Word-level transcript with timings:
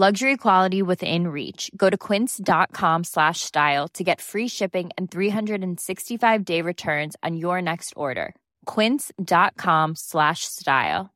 Luxury 0.00 0.36
quality 0.36 0.80
within 0.80 1.26
reach. 1.26 1.72
Go 1.76 1.90
to 1.90 1.98
quince.com 1.98 3.02
slash 3.02 3.40
style 3.40 3.88
to 3.94 4.04
get 4.04 4.20
free 4.20 4.46
shipping 4.46 4.90
and 4.96 5.10
365 5.10 6.44
day 6.44 6.62
returns 6.62 7.16
on 7.24 7.36
your 7.36 7.60
next 7.60 7.94
order. 7.96 8.36
Quince.com 8.66 9.96
slash 9.96 10.44
style. 10.44 11.10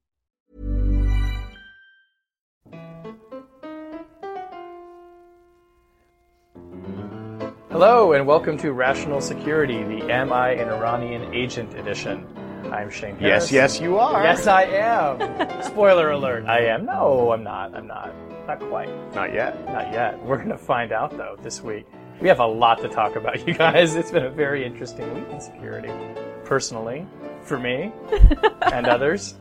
Hello, 7.71 8.15
and 8.15 8.27
welcome 8.27 8.59
to 8.59 8.73
Rational 8.73 9.21
Security, 9.21 9.85
the 9.85 10.11
Am 10.11 10.33
I 10.33 10.55
an 10.55 10.69
Iranian 10.71 11.33
Agent 11.33 11.73
edition. 11.75 12.27
I'm 12.73 12.91
Shane 12.91 13.17
Harris. 13.17 13.53
Yes, 13.53 13.79
yes, 13.79 13.81
you 13.81 14.01
are. 14.01 14.25
Yes, 14.25 14.49
I 14.49 14.65
am. 14.65 15.63
Spoiler 15.63 16.11
alert. 16.11 16.47
I 16.47 16.65
am. 16.65 16.85
No, 16.85 17.31
I'm 17.31 17.45
not. 17.45 17.77
I'm 17.77 17.87
not. 17.87 18.13
Not 18.47 18.61
quite. 18.61 19.15
Not 19.15 19.33
yet. 19.33 19.65
Not 19.67 19.93
yet. 19.93 20.23
We're 20.25 20.37
going 20.37 20.49
to 20.49 20.59
find 20.59 20.93
out, 20.93 21.17
though, 21.17 21.37
this 21.43 21.63
week. 21.63 21.87
We 22.21 22.29
have 22.29 22.41
a 22.41 22.47
lot 22.47 22.79
to 22.81 22.89
talk 22.89 23.17
about, 23.17 23.47
you 23.47 23.55
guys. 23.55 23.95
It's 23.95 24.11
been 24.11 24.25
a 24.25 24.31
very 24.31 24.65
interesting 24.65 25.13
week 25.15 25.29
in 25.31 25.41
security. 25.41 25.93
Personally, 26.45 27.07
for 27.43 27.59
me, 27.59 27.93
and 28.73 28.87
others. 28.87 29.37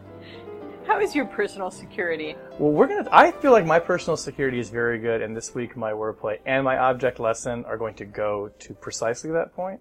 How 0.88 1.00
is 1.00 1.16
your 1.16 1.26
personal 1.26 1.70
security? 1.70 2.36
Well, 2.58 2.72
we're 2.72 2.88
gonna. 2.88 3.08
I 3.12 3.32
feel 3.32 3.52
like 3.52 3.66
my 3.66 3.80
personal 3.80 4.18
security 4.18 4.60
is 4.60 4.70
very 4.70 5.00
good, 5.00 5.22
and 5.22 5.36
this 5.36 5.54
week 5.54 5.78
my 5.78 5.92
wordplay 5.92 6.40
and 6.46 6.64
my 6.64 6.78
object 6.78 7.20
lesson 7.20 7.66
are 7.66 7.78
going 7.78 7.96
to 7.96 8.06
go 8.06 8.50
to 8.60 8.74
precisely 8.74 9.32
that 9.32 9.56
point. 9.56 9.80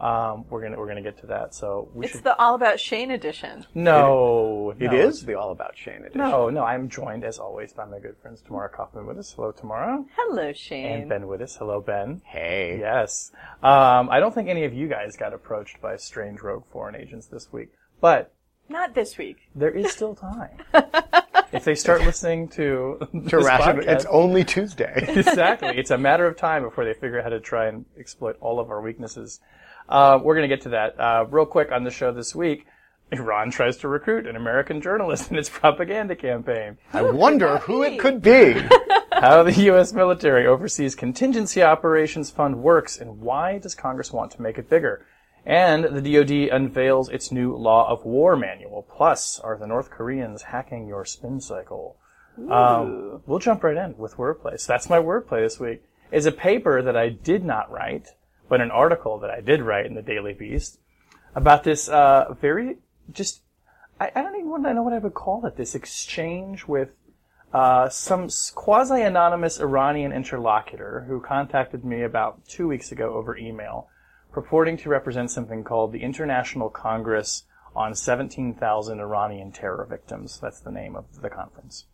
Um, 0.00 0.44
we're 0.50 0.60
gonna 0.62 0.76
we're 0.78 0.88
gonna 0.88 1.00
get 1.02 1.18
to 1.20 1.26
that. 1.28 1.54
So 1.54 1.88
we 1.94 2.04
It's 2.04 2.16
should. 2.16 2.24
the 2.24 2.38
All 2.38 2.54
About 2.54 2.78
Shane 2.78 3.10
edition. 3.10 3.64
no, 3.74 4.74
It 4.78 4.90
no. 4.90 4.94
is 4.94 5.24
the 5.24 5.34
All 5.38 5.52
About 5.52 5.76
Shane 5.76 6.02
edition. 6.02 6.18
No, 6.18 6.50
no. 6.50 6.62
I'm 6.64 6.88
joined 6.90 7.24
as 7.24 7.38
always 7.38 7.72
by 7.72 7.86
my 7.86 7.98
good 7.98 8.16
friends 8.20 8.42
Tamara 8.42 8.68
Cofman 8.70 9.06
Wittes. 9.06 9.34
Hello, 9.34 9.52
Tamara. 9.52 10.04
Hello, 10.16 10.52
Shane. 10.52 10.86
And 10.86 11.08
Ben 11.08 11.22
Wittes. 11.22 11.56
Hello, 11.56 11.80
Ben. 11.80 12.20
Hey. 12.26 12.76
Yes. 12.78 13.32
Um, 13.62 14.10
I 14.10 14.20
don't 14.20 14.34
think 14.34 14.48
any 14.50 14.64
of 14.64 14.74
you 14.74 14.86
guys 14.86 15.16
got 15.16 15.32
approached 15.32 15.80
by 15.80 15.96
strange 15.96 16.40
rogue 16.42 16.64
foreign 16.70 16.94
agents 16.94 17.26
this 17.28 17.50
week, 17.50 17.70
but 18.00 18.32
Not 18.68 18.94
this 18.94 19.16
week. 19.16 19.38
there 19.54 19.70
is 19.70 19.92
still 19.92 20.14
time. 20.14 20.58
if 21.52 21.64
they 21.64 21.74
start 21.74 22.02
listening 22.02 22.48
to, 22.48 22.98
To 23.00 23.08
this 23.12 23.32
ration- 23.32 23.76
podcast- 23.78 23.88
it's 23.88 24.04
only 24.06 24.44
Tuesday. 24.44 25.06
exactly. 25.16 25.70
It's 25.78 25.90
a 25.90 25.96
matter 25.98 26.26
of 26.26 26.36
time 26.36 26.64
before 26.64 26.84
they 26.84 26.92
figure 26.92 27.18
out 27.18 27.24
how 27.24 27.30
to 27.30 27.40
try 27.40 27.68
and 27.68 27.86
exploit 27.98 28.36
all 28.42 28.60
of 28.60 28.70
our 28.70 28.82
weaknesses. 28.82 29.40
Uh, 29.88 30.18
we're 30.22 30.34
going 30.34 30.48
to 30.48 30.54
get 30.54 30.62
to 30.62 30.70
that. 30.70 30.98
Uh, 30.98 31.26
real 31.30 31.46
quick 31.46 31.72
on 31.72 31.84
the 31.84 31.90
show 31.90 32.12
this 32.12 32.34
week, 32.34 32.66
Iran 33.12 33.50
tries 33.50 33.76
to 33.78 33.88
recruit 33.88 34.26
an 34.26 34.36
American 34.36 34.80
journalist 34.80 35.30
in 35.30 35.38
its 35.38 35.48
propaganda 35.48 36.16
campaign. 36.16 36.78
I 36.92 37.02
wonder 37.02 37.58
who 37.58 37.84
be? 37.84 37.94
it 37.94 38.00
could 38.00 38.22
be. 38.22 38.54
How 39.12 39.42
the 39.42 39.52
U.S. 39.52 39.94
military 39.94 40.46
overseas 40.46 40.94
contingency 40.94 41.62
operations 41.62 42.30
fund 42.30 42.62
works 42.62 42.98
and 42.98 43.20
why 43.20 43.56
does 43.58 43.74
Congress 43.74 44.12
want 44.12 44.30
to 44.32 44.42
make 44.42 44.58
it 44.58 44.68
bigger? 44.68 45.06
And 45.46 45.84
the 45.84 46.02
DoD 46.02 46.54
unveils 46.54 47.08
its 47.08 47.30
new 47.30 47.54
law 47.54 47.88
of 47.88 48.04
war 48.04 48.36
manual. 48.36 48.82
Plus, 48.94 49.38
are 49.38 49.56
the 49.56 49.66
North 49.66 49.90
Koreans 49.90 50.42
hacking 50.42 50.86
your 50.88 51.04
spin 51.04 51.40
cycle? 51.40 51.96
Um, 52.50 53.22
we'll 53.26 53.38
jump 53.38 53.64
right 53.64 53.76
in 53.76 53.96
with 53.96 54.16
wordplay. 54.16 54.60
So 54.60 54.72
that's 54.72 54.90
my 54.90 54.98
wordplay 54.98 55.42
this 55.42 55.58
week. 55.58 55.82
Is 56.12 56.26
a 56.26 56.32
paper 56.32 56.82
that 56.82 56.96
I 56.96 57.08
did 57.08 57.44
not 57.44 57.70
write, 57.70 58.08
but 58.48 58.60
an 58.60 58.70
article 58.70 59.18
that 59.18 59.30
I 59.30 59.40
did 59.40 59.62
write 59.62 59.86
in 59.86 59.94
the 59.94 60.02
Daily 60.02 60.34
Beast 60.34 60.78
about 61.34 61.64
this 61.64 61.88
uh, 61.88 62.34
very 62.40 62.78
just 63.12 63.42
I, 64.00 64.10
I 64.14 64.22
don't 64.22 64.36
even 64.36 64.62
know 64.62 64.82
what 64.82 64.92
I 64.92 64.98
would 64.98 65.14
call 65.14 65.46
it. 65.46 65.56
This 65.56 65.74
exchange 65.74 66.66
with 66.66 66.90
uh, 67.52 67.88
some 67.88 68.28
quasi 68.54 69.02
anonymous 69.02 69.58
Iranian 69.60 70.12
interlocutor 70.12 71.04
who 71.08 71.20
contacted 71.20 71.84
me 71.84 72.02
about 72.02 72.44
two 72.46 72.68
weeks 72.68 72.92
ago 72.92 73.14
over 73.14 73.36
email, 73.36 73.88
purporting 74.32 74.76
to 74.78 74.88
represent 74.88 75.30
something 75.30 75.64
called 75.64 75.92
the 75.92 76.02
International 76.02 76.68
Congress 76.68 77.44
on 77.74 77.94
17,000 77.94 79.00
Iranian 79.00 79.52
Terror 79.52 79.86
Victims. 79.88 80.38
That's 80.40 80.60
the 80.60 80.70
name 80.70 80.96
of 80.96 81.22
the 81.22 81.30
conference. 81.30 81.86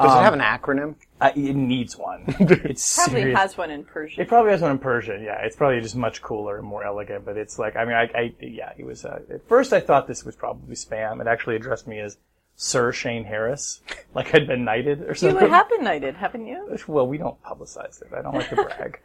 Does 0.00 0.16
it 0.16 0.22
have 0.22 0.32
an 0.34 0.40
acronym? 0.40 0.94
Uh, 1.20 1.30
it 1.34 1.56
needs 1.56 1.96
one. 1.96 2.24
It's 2.38 2.94
Probably 2.96 3.20
serious. 3.22 3.38
has 3.38 3.56
one 3.58 3.70
in 3.70 3.84
Persian. 3.84 4.22
It 4.22 4.28
probably 4.28 4.52
has 4.52 4.60
one 4.62 4.70
in 4.70 4.78
Persian. 4.78 5.22
Yeah, 5.22 5.40
it's 5.42 5.56
probably 5.56 5.80
just 5.80 5.96
much 5.96 6.22
cooler 6.22 6.58
and 6.58 6.66
more 6.66 6.84
elegant. 6.84 7.24
But 7.24 7.36
it's 7.36 7.58
like, 7.58 7.74
I 7.76 7.84
mean, 7.84 7.94
I, 7.94 8.02
I 8.14 8.34
yeah, 8.40 8.72
it 8.78 8.84
was. 8.86 9.04
Uh, 9.04 9.20
at 9.32 9.48
first, 9.48 9.72
I 9.72 9.80
thought 9.80 10.06
this 10.06 10.24
was 10.24 10.36
probably 10.36 10.74
spam. 10.76 11.20
It 11.20 11.26
actually 11.26 11.56
addressed 11.56 11.86
me 11.88 11.98
as 12.00 12.16
Sir 12.60 12.92
Shane 12.92 13.24
Harris, 13.24 13.80
like 14.14 14.34
I'd 14.34 14.46
been 14.46 14.64
knighted 14.64 15.02
or 15.02 15.14
something. 15.14 15.36
you 15.36 15.40
something. 15.40 15.50
have 15.54 15.68
been 15.68 15.84
knighted, 15.84 16.14
haven't 16.16 16.46
you? 16.46 16.76
Well, 16.88 17.06
we 17.06 17.18
don't 17.18 17.40
publicize 17.42 18.00
it. 18.02 18.08
I 18.16 18.22
don't 18.22 18.34
like 18.34 18.48
to 18.50 18.56
brag. 18.56 19.00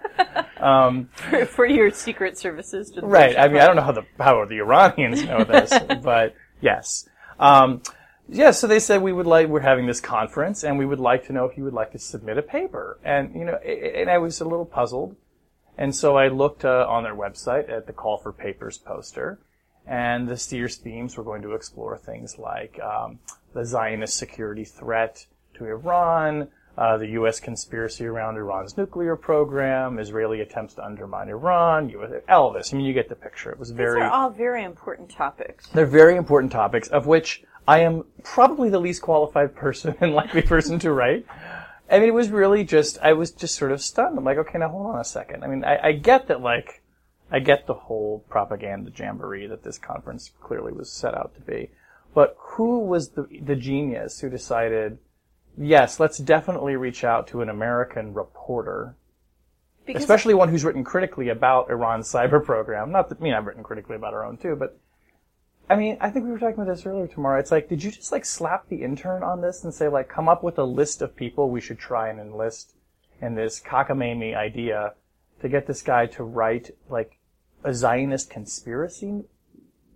um, 0.59 1.09
For, 1.13 1.45
for 1.45 1.65
your 1.65 1.91
secret 1.91 2.37
services 2.37 2.89
to 2.91 3.01
the 3.01 3.07
right. 3.07 3.35
Persian 3.35 3.41
I 3.41 3.47
mean, 3.49 3.61
I 3.61 3.65
don't 3.67 3.75
know 3.75 3.81
how 3.83 3.91
the 3.91 4.05
how 4.19 4.45
the 4.45 4.57
Iranians 4.59 5.23
know 5.23 5.43
this, 5.43 5.71
but 6.03 6.35
yes. 6.61 7.07
Um, 7.39 7.81
yeah, 8.29 8.51
so 8.51 8.67
they 8.67 8.79
said 8.79 9.01
we 9.01 9.13
would 9.13 9.27
like 9.27 9.47
we're 9.47 9.59
having 9.59 9.85
this 9.85 9.99
conference, 9.99 10.63
and 10.63 10.77
we 10.77 10.85
would 10.85 10.99
like 10.99 11.27
to 11.27 11.33
know 11.33 11.45
if 11.45 11.57
you 11.57 11.63
would 11.63 11.73
like 11.73 11.91
to 11.91 11.99
submit 11.99 12.37
a 12.37 12.41
paper. 12.41 12.97
And 13.03 13.35
you 13.35 13.45
know, 13.45 13.55
and 13.55 14.09
I 14.09 14.17
was 14.17 14.39
a 14.39 14.45
little 14.45 14.65
puzzled, 14.65 15.15
and 15.77 15.95
so 15.95 16.17
I 16.17 16.29
looked 16.29 16.63
uh, 16.63 16.85
on 16.87 17.03
their 17.03 17.15
website 17.15 17.69
at 17.69 17.85
the 17.85 17.93
call 17.93 18.17
for 18.17 18.31
papers 18.31 18.77
poster, 18.77 19.39
and 19.85 20.27
the 20.27 20.37
Steers 20.37 20.77
themes 20.77 21.17
were 21.17 21.23
going 21.23 21.41
to 21.41 21.53
explore 21.53 21.97
things 21.97 22.37
like 22.39 22.79
um, 22.79 23.19
the 23.53 23.65
Zionist 23.65 24.15
security 24.15 24.63
threat 24.63 25.25
to 25.55 25.65
Iran, 25.65 26.47
uh, 26.77 26.97
the 26.97 27.07
U.S. 27.09 27.39
conspiracy 27.39 28.05
around 28.05 28.37
Iran's 28.37 28.77
nuclear 28.77 29.15
program, 29.15 29.99
Israeli 29.99 30.41
attempts 30.41 30.73
to 30.75 30.83
undermine 30.83 31.29
Iran, 31.29 31.89
US, 31.89 32.11
all 32.27 32.51
this. 32.51 32.73
I 32.73 32.77
mean, 32.77 32.85
you 32.85 32.93
get 32.93 33.09
the 33.09 33.15
picture. 33.15 33.51
It 33.51 33.59
was 33.59 33.69
These 33.69 33.77
very. 33.77 34.01
are 34.01 34.09
all 34.09 34.29
very 34.29 34.63
important 34.63 35.09
topics. 35.09 35.67
They're 35.67 35.85
very 35.85 36.15
important 36.15 36.51
topics, 36.51 36.87
of 36.87 37.05
which 37.05 37.43
I 37.67 37.79
am 37.79 38.05
probably 38.23 38.69
the 38.69 38.79
least 38.79 39.01
qualified 39.01 39.55
person 39.63 39.95
and 40.01 40.13
likely 40.13 40.41
person 40.41 40.79
to 40.79 40.91
write. 40.91 41.25
I 41.91 41.99
mean, 41.99 42.07
it 42.07 42.13
was 42.13 42.29
really 42.29 42.63
just, 42.63 42.97
I 42.99 43.13
was 43.13 43.31
just 43.31 43.55
sort 43.55 43.71
of 43.71 43.81
stunned. 43.81 44.17
I'm 44.17 44.23
like, 44.23 44.37
okay, 44.37 44.57
now 44.57 44.69
hold 44.69 44.87
on 44.87 44.99
a 44.99 45.05
second. 45.05 45.43
I 45.43 45.47
mean, 45.47 45.63
I, 45.63 45.89
I 45.89 45.91
get 45.91 46.27
that, 46.27 46.41
like, 46.41 46.81
I 47.31 47.39
get 47.39 47.67
the 47.67 47.73
whole 47.73 48.25
propaganda 48.29 48.91
jamboree 48.95 49.47
that 49.47 49.63
this 49.63 49.77
conference 49.77 50.31
clearly 50.41 50.73
was 50.73 50.91
set 50.91 51.13
out 51.13 51.35
to 51.35 51.41
be. 51.41 51.69
But 52.13 52.35
who 52.39 52.79
was 52.79 53.09
the, 53.09 53.27
the 53.41 53.55
genius 53.55 54.19
who 54.19 54.29
decided, 54.29 54.97
yes, 55.57 55.99
let's 55.99 56.17
definitely 56.17 56.75
reach 56.75 57.03
out 57.03 57.27
to 57.27 57.41
an 57.41 57.49
American 57.49 58.13
reporter 58.13 58.95
Because 59.85 60.03
especially 60.03 60.33
one 60.33 60.49
who's 60.49 60.63
written 60.63 60.83
critically 60.83 61.29
about 61.29 61.69
Iran's 61.69 62.11
cyber 62.11 62.43
program. 62.43 62.91
Not 62.91 63.09
that, 63.09 63.19
I 63.19 63.23
mean, 63.23 63.33
I've 63.33 63.45
written 63.45 63.63
critically 63.63 63.95
about 63.95 64.13
our 64.13 64.25
own 64.25 64.37
too, 64.37 64.55
but 64.55 64.79
I 65.69 65.75
mean, 65.75 65.97
I 66.01 66.09
think 66.09 66.25
we 66.25 66.31
were 66.31 66.39
talking 66.39 66.55
about 66.55 66.67
this 66.67 66.85
earlier 66.85 67.07
Tamara. 67.07 67.39
It's 67.39 67.51
like, 67.51 67.69
did 67.69 67.83
you 67.83 67.91
just 67.91 68.11
like 68.11 68.25
slap 68.25 68.67
the 68.67 68.83
intern 68.83 69.23
on 69.23 69.41
this 69.41 69.63
and 69.63 69.73
say 69.73 69.87
like, 69.87 70.09
come 70.09 70.27
up 70.27 70.43
with 70.43 70.57
a 70.57 70.63
list 70.63 71.01
of 71.01 71.15
people 71.15 71.49
we 71.49 71.61
should 71.61 71.79
try 71.79 72.09
and 72.09 72.19
enlist 72.19 72.75
in 73.21 73.35
this 73.35 73.61
cockamamie 73.61 74.35
idea 74.35 74.93
to 75.41 75.49
get 75.49 75.67
this 75.67 75.81
guy 75.81 76.05
to 76.07 76.23
write 76.23 76.71
like 76.89 77.17
a 77.63 77.73
Zionist 77.73 78.29
conspiracy 78.29 79.23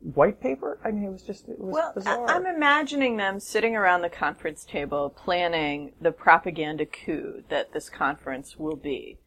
white 0.02 0.40
paper? 0.40 0.80
I 0.84 0.92
mean, 0.92 1.04
it 1.06 1.12
was 1.12 1.24
just, 1.24 1.48
it 1.50 1.60
was 1.60 1.74
Well, 1.74 1.90
I- 1.92 1.94
bizarre. 1.94 2.30
I'm 2.30 2.46
imagining 2.46 3.18
them 3.18 3.40
sitting 3.40 3.76
around 3.76 4.02
the 4.02 4.10
conference 4.10 4.64
table 4.66 5.10
planning 5.10 5.94
the 6.02 6.12
propaganda 6.12 6.86
coup 6.86 7.44
that 7.50 7.74
this 7.74 7.90
conference 7.90 8.58
will 8.58 8.76
be. 8.76 9.18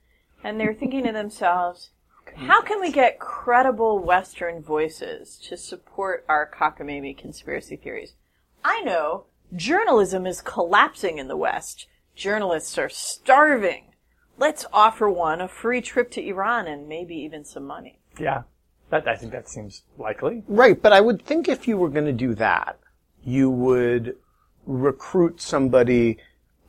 And 0.43 0.59
they're 0.59 0.75
thinking 0.75 1.05
to 1.05 1.13
themselves, 1.13 1.91
how 2.37 2.63
can 2.63 2.81
we 2.81 2.93
get 2.93 3.19
credible 3.19 3.99
Western 3.99 4.63
voices 4.63 5.37
to 5.49 5.57
support 5.57 6.25
our 6.29 6.49
cockamamie 6.49 7.19
conspiracy 7.19 7.77
theories? 7.77 8.15
I 8.65 8.81
know 8.83 9.25
journalism 9.55 10.27
is 10.27 10.41
collapsing 10.41 11.19
in 11.19 11.29
the 11.29 11.37
West. 11.37 11.87
Journalists 12.15 12.79
are 12.79 12.89
starving. 12.89 13.87
Let's 14.39 14.65
offer 14.73 15.11
one 15.11 15.41
a 15.41 15.49
free 15.49 15.81
trip 15.81 16.11
to 16.13 16.25
Iran 16.27 16.67
and 16.67 16.89
maybe 16.89 17.17
even 17.17 17.45
some 17.45 17.65
money. 17.67 17.99
yeah. 18.19 18.43
That, 18.91 19.07
I 19.09 19.17
think 19.17 19.33
that 19.33 19.49
seems 19.49 19.83
likely. 19.99 20.43
Right, 20.49 20.81
but 20.81 20.93
I 20.93 21.01
would 21.01 21.25
think 21.25 21.49
if 21.49 21.67
you 21.69 21.77
were 21.77 21.89
going 21.89 22.07
to 22.07 22.13
do 22.13 22.35
that, 22.35 22.79
you 23.25 23.49
would 23.51 24.17
recruit 24.67 25.41
somebody 25.41 26.19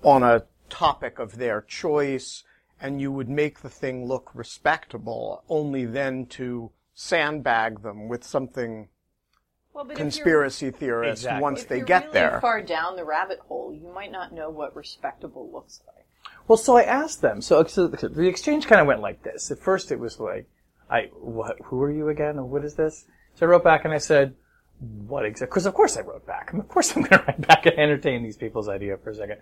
on 0.04 0.24
a 0.24 0.44
topic 0.70 1.20
of 1.20 1.38
their 1.38 1.62
choice 1.62 2.44
and 2.80 3.00
you 3.02 3.12
would 3.12 3.30
make 3.30 3.60
the 3.62 3.70
thing 3.70 4.06
look 4.06 4.32
respectable, 4.34 5.44
only 5.50 5.86
then 5.86 6.26
to 6.26 6.72
sandbag 6.94 7.82
them 7.84 8.08
with 8.08 8.24
something 8.24 8.88
Well, 9.74 9.84
but 9.86 9.96
conspiracy 9.96 10.72
theorist 10.72 11.24
Exactly. 11.24 11.42
once 11.42 11.62
If 11.64 11.70
they 11.70 11.78
you're 11.78 11.86
get 11.86 12.04
really 12.06 12.14
there. 12.14 12.42
far 12.42 12.62
down 12.62 12.96
the 12.96 13.06
rabbit 13.06 13.40
hole, 13.40 13.74
you 13.74 13.88
might 13.94 14.12
not 14.12 14.34
know 14.34 14.50
what 14.50 14.76
respectable 14.76 15.50
looks 15.52 15.82
like. 15.88 16.06
Well, 16.48 16.58
so 16.58 16.76
I 16.78 16.84
asked 16.84 17.22
them. 17.22 17.42
So, 17.42 17.64
so 17.66 17.88
the 17.88 18.28
exchange 18.28 18.68
kind 18.68 18.82
of 18.82 18.88
went 18.88 19.02
like 19.02 19.24
this. 19.24 19.52
At 19.52 19.60
first, 19.60 19.92
it 19.92 20.00
was 20.00 20.20
like, 20.20 20.48
"I 20.92 21.10
what? 21.14 21.58
Who 21.66 21.82
are 21.82 21.92
you 21.92 22.10
again? 22.10 22.50
What 22.50 22.66
is 22.66 22.76
this?" 22.76 23.06
So 23.36 23.46
I 23.46 23.50
wrote 23.50 23.64
back 23.64 23.86
and 23.86 23.94
I 23.94 23.98
said, 23.98 24.36
"What 24.80 25.26
exactly?" 25.26 25.52
Because 25.52 25.66
of 25.66 25.74
course 25.74 25.98
I 25.98 26.02
wrote 26.02 26.26
back. 26.28 26.50
I 26.50 26.54
mean, 26.54 26.62
of 26.62 26.68
course 26.68 26.96
I'm 26.96 27.04
going 27.04 27.20
to 27.20 27.26
write 27.26 27.48
back 27.48 27.66
and 27.66 27.80
entertain 27.80 28.24
these 28.24 28.38
people's 28.38 28.70
idea 28.70 28.98
for 28.98 29.10
a 29.12 29.16
second. 29.16 29.38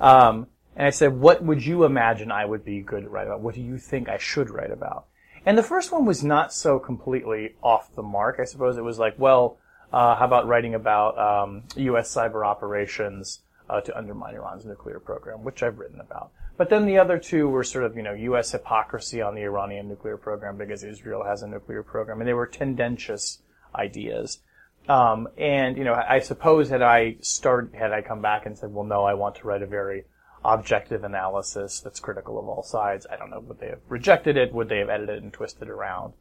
Um, 0.00 0.46
and 0.76 0.86
I 0.86 0.90
said, 0.90 1.18
"What 1.18 1.42
would 1.42 1.64
you 1.64 1.84
imagine 1.84 2.30
I 2.30 2.44
would 2.44 2.64
be 2.64 2.80
good 2.80 3.04
to 3.04 3.08
write 3.08 3.26
about? 3.26 3.40
What 3.40 3.54
do 3.54 3.62
you 3.62 3.78
think 3.78 4.08
I 4.08 4.18
should 4.18 4.50
write 4.50 4.70
about?" 4.70 5.06
And 5.44 5.58
the 5.58 5.62
first 5.62 5.90
one 5.90 6.04
was 6.04 6.22
not 6.22 6.52
so 6.52 6.78
completely 6.78 7.56
off 7.62 7.94
the 7.94 8.02
mark. 8.02 8.38
I 8.40 8.44
suppose 8.44 8.76
it 8.76 8.84
was 8.84 8.98
like, 8.98 9.18
well, 9.18 9.58
uh, 9.92 10.14
how 10.14 10.24
about 10.24 10.46
writing 10.46 10.74
about 10.74 11.18
um, 11.18 11.64
U.S. 11.76 12.14
cyber 12.14 12.46
operations 12.46 13.40
uh, 13.68 13.80
to 13.80 13.96
undermine 13.96 14.34
Iran's 14.34 14.64
nuclear 14.64 15.00
program, 15.00 15.42
which 15.42 15.62
I've 15.62 15.78
written 15.78 16.00
about. 16.00 16.30
But 16.56 16.68
then 16.68 16.86
the 16.86 16.98
other 16.98 17.18
two 17.18 17.48
were 17.48 17.64
sort 17.64 17.84
of, 17.84 17.96
you 17.96 18.02
know, 18.02 18.12
U.S. 18.12 18.52
hypocrisy 18.52 19.22
on 19.22 19.34
the 19.34 19.42
Iranian 19.42 19.88
nuclear 19.88 20.16
program 20.16 20.56
because 20.58 20.84
Israel 20.84 21.24
has 21.24 21.42
a 21.42 21.48
nuclear 21.48 21.82
program, 21.82 22.20
and 22.20 22.28
they 22.28 22.34
were 22.34 22.46
tendentious 22.46 23.40
ideas. 23.74 24.40
Um, 24.88 25.28
and 25.38 25.76
you 25.76 25.84
know, 25.84 25.94
I 25.94 26.18
suppose 26.18 26.68
had 26.68 26.82
I 26.82 27.16
start 27.20 27.74
had 27.74 27.92
I 27.92 28.02
come 28.02 28.20
back 28.20 28.46
and 28.46 28.58
said, 28.58 28.72
well, 28.72 28.84
no, 28.84 29.04
I 29.04 29.14
want 29.14 29.36
to 29.36 29.46
write 29.46 29.62
a 29.62 29.66
very 29.66 30.04
objective 30.44 31.04
analysis 31.04 31.80
that's 31.80 32.00
critical 32.00 32.38
of 32.38 32.48
all 32.48 32.62
sides. 32.62 33.06
I 33.10 33.16
don't 33.16 33.30
know. 33.30 33.40
Would 33.40 33.60
they 33.60 33.68
have 33.68 33.80
rejected 33.88 34.36
it? 34.36 34.52
Would 34.52 34.68
they 34.68 34.78
have 34.78 34.90
edited 34.90 35.18
it 35.18 35.22
and 35.22 35.32
twisted 35.32 35.68
it 35.68 35.70
around? 35.70 36.14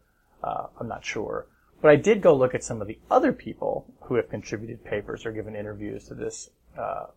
Uh, 0.44 0.68
I'm 0.80 0.88
not 0.88 1.04
sure. 1.04 1.48
But 1.81 1.89
I 1.89 1.95
did 1.95 2.22
go 2.22 2.36
look 2.36 2.54
at 2.54 2.63
some 2.63 2.81
of 2.81 2.88
the 2.88 3.00
other 3.10 3.33
people 3.33 3.88
who 4.01 4.16
have 4.16 4.30
contributed 4.30 4.86
papers 4.86 5.25
or 5.25 5.31
given 5.31 5.56
interviews 5.56 6.06
to 6.06 6.13
this 6.13 6.51
uh, 6.78 7.07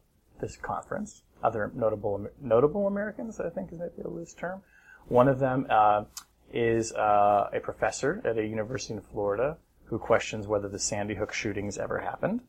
this 0.40 0.56
conference. 0.56 1.22
Other 1.44 1.70
notable 1.74 2.26
notable 2.40 2.86
Americans, 2.86 3.38
I 3.38 3.50
think 3.50 3.70
is 3.70 3.78
maybe 3.78 4.02
a 4.02 4.08
loose 4.08 4.32
term. 4.32 4.62
One 5.08 5.28
of 5.28 5.38
them 5.38 5.66
uh, 5.68 6.04
is 6.52 6.92
uh, 6.92 7.50
a 7.52 7.60
professor 7.60 8.22
at 8.24 8.38
a 8.38 8.46
university 8.46 8.94
in 8.94 9.02
Florida 9.02 9.58
who 9.84 9.98
questions 9.98 10.46
whether 10.46 10.68
the 10.68 10.78
Sandy 10.78 11.14
Hook 11.14 11.32
shootings 11.32 11.76
ever 11.76 11.98
happened. 11.98 12.40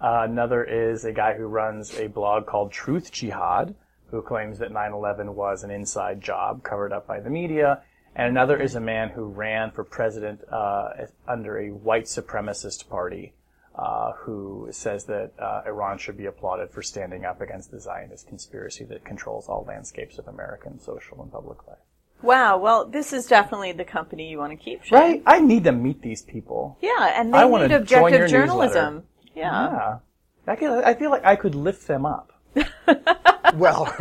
Uh, 0.00 0.26
another 0.28 0.62
is 0.62 1.06
a 1.06 1.12
guy 1.12 1.34
who 1.34 1.46
runs 1.46 1.98
a 1.98 2.08
blog 2.08 2.46
called 2.46 2.70
Truth 2.70 3.10
Jihad, 3.10 3.74
who 4.10 4.20
claims 4.20 4.58
that 4.58 4.70
9/11 4.70 5.34
was 5.34 5.64
an 5.64 5.70
inside 5.70 6.20
job 6.20 6.62
covered 6.62 6.92
up 6.92 7.06
by 7.06 7.20
the 7.20 7.30
media. 7.30 7.82
And 8.14 8.28
another 8.28 8.60
is 8.60 8.74
a 8.74 8.80
man 8.80 9.08
who 9.08 9.24
ran 9.24 9.70
for 9.70 9.82
president 9.82 10.42
uh, 10.52 10.90
under 11.26 11.58
a 11.58 11.70
white 11.70 12.04
supremacist 12.04 12.88
party, 12.88 13.32
uh, 13.74 14.12
who 14.12 14.68
says 14.70 15.04
that 15.06 15.32
uh, 15.38 15.62
Iran 15.66 15.98
should 15.98 16.16
be 16.16 16.26
applauded 16.26 16.70
for 16.70 16.82
standing 16.82 17.24
up 17.24 17.40
against 17.40 17.70
the 17.70 17.80
Zionist 17.80 18.28
conspiracy 18.28 18.84
that 18.84 19.04
controls 19.04 19.48
all 19.48 19.64
landscapes 19.66 20.18
of 20.18 20.28
American 20.28 20.78
social 20.80 21.20
and 21.22 21.32
public 21.32 21.66
life. 21.66 21.78
Wow. 22.22 22.58
Well, 22.58 22.86
this 22.86 23.12
is 23.12 23.26
definitely 23.26 23.72
the 23.72 23.84
company 23.84 24.30
you 24.30 24.38
want 24.38 24.52
to 24.52 24.56
keep. 24.56 24.84
Shane. 24.84 24.98
Right? 24.98 25.22
I 25.26 25.40
need 25.40 25.64
to 25.64 25.72
meet 25.72 26.02
these 26.02 26.22
people. 26.22 26.78
Yeah, 26.80 27.20
and 27.20 27.34
they 27.34 27.38
I 27.38 27.48
need 27.48 27.72
objective 27.72 28.30
journalism. 28.30 29.02
Yeah. 29.34 29.42
Yeah. 29.70 29.98
I, 30.46 30.56
can, 30.56 30.84
I 30.84 30.94
feel 30.94 31.10
like 31.10 31.24
I 31.24 31.36
could 31.36 31.54
lift 31.54 31.86
them 31.86 32.06
up. 32.06 32.32
well, 33.54 33.92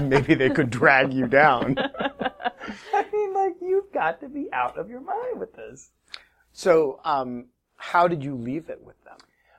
maybe 0.00 0.34
they 0.34 0.48
could 0.50 0.70
drag 0.70 1.12
you 1.12 1.26
down. 1.26 1.76
I 2.94 3.04
mean, 3.12 3.34
like, 3.34 3.54
you've 3.60 3.92
got 3.92 4.20
to 4.20 4.28
be 4.28 4.48
out 4.52 4.78
of 4.78 4.88
your 4.88 5.00
mind 5.00 5.38
with 5.38 5.54
this. 5.54 5.90
So, 6.52 7.00
um, 7.04 7.46
how 7.78 8.06
did 8.06 8.22
you 8.22 8.34
leave 8.34 8.68
it 8.68 8.84
with 8.84 9.02
them? 9.04 9.16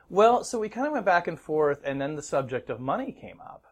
Well, 0.08 0.44
so 0.44 0.58
we 0.58 0.68
kind 0.68 0.86
of 0.86 0.92
went 0.92 1.06
back 1.06 1.26
and 1.26 1.38
forth, 1.38 1.80
and 1.84 2.00
then 2.00 2.14
the 2.14 2.22
subject 2.22 2.70
of 2.70 2.80
money 2.80 3.12
came 3.12 3.40
up. 3.40 3.64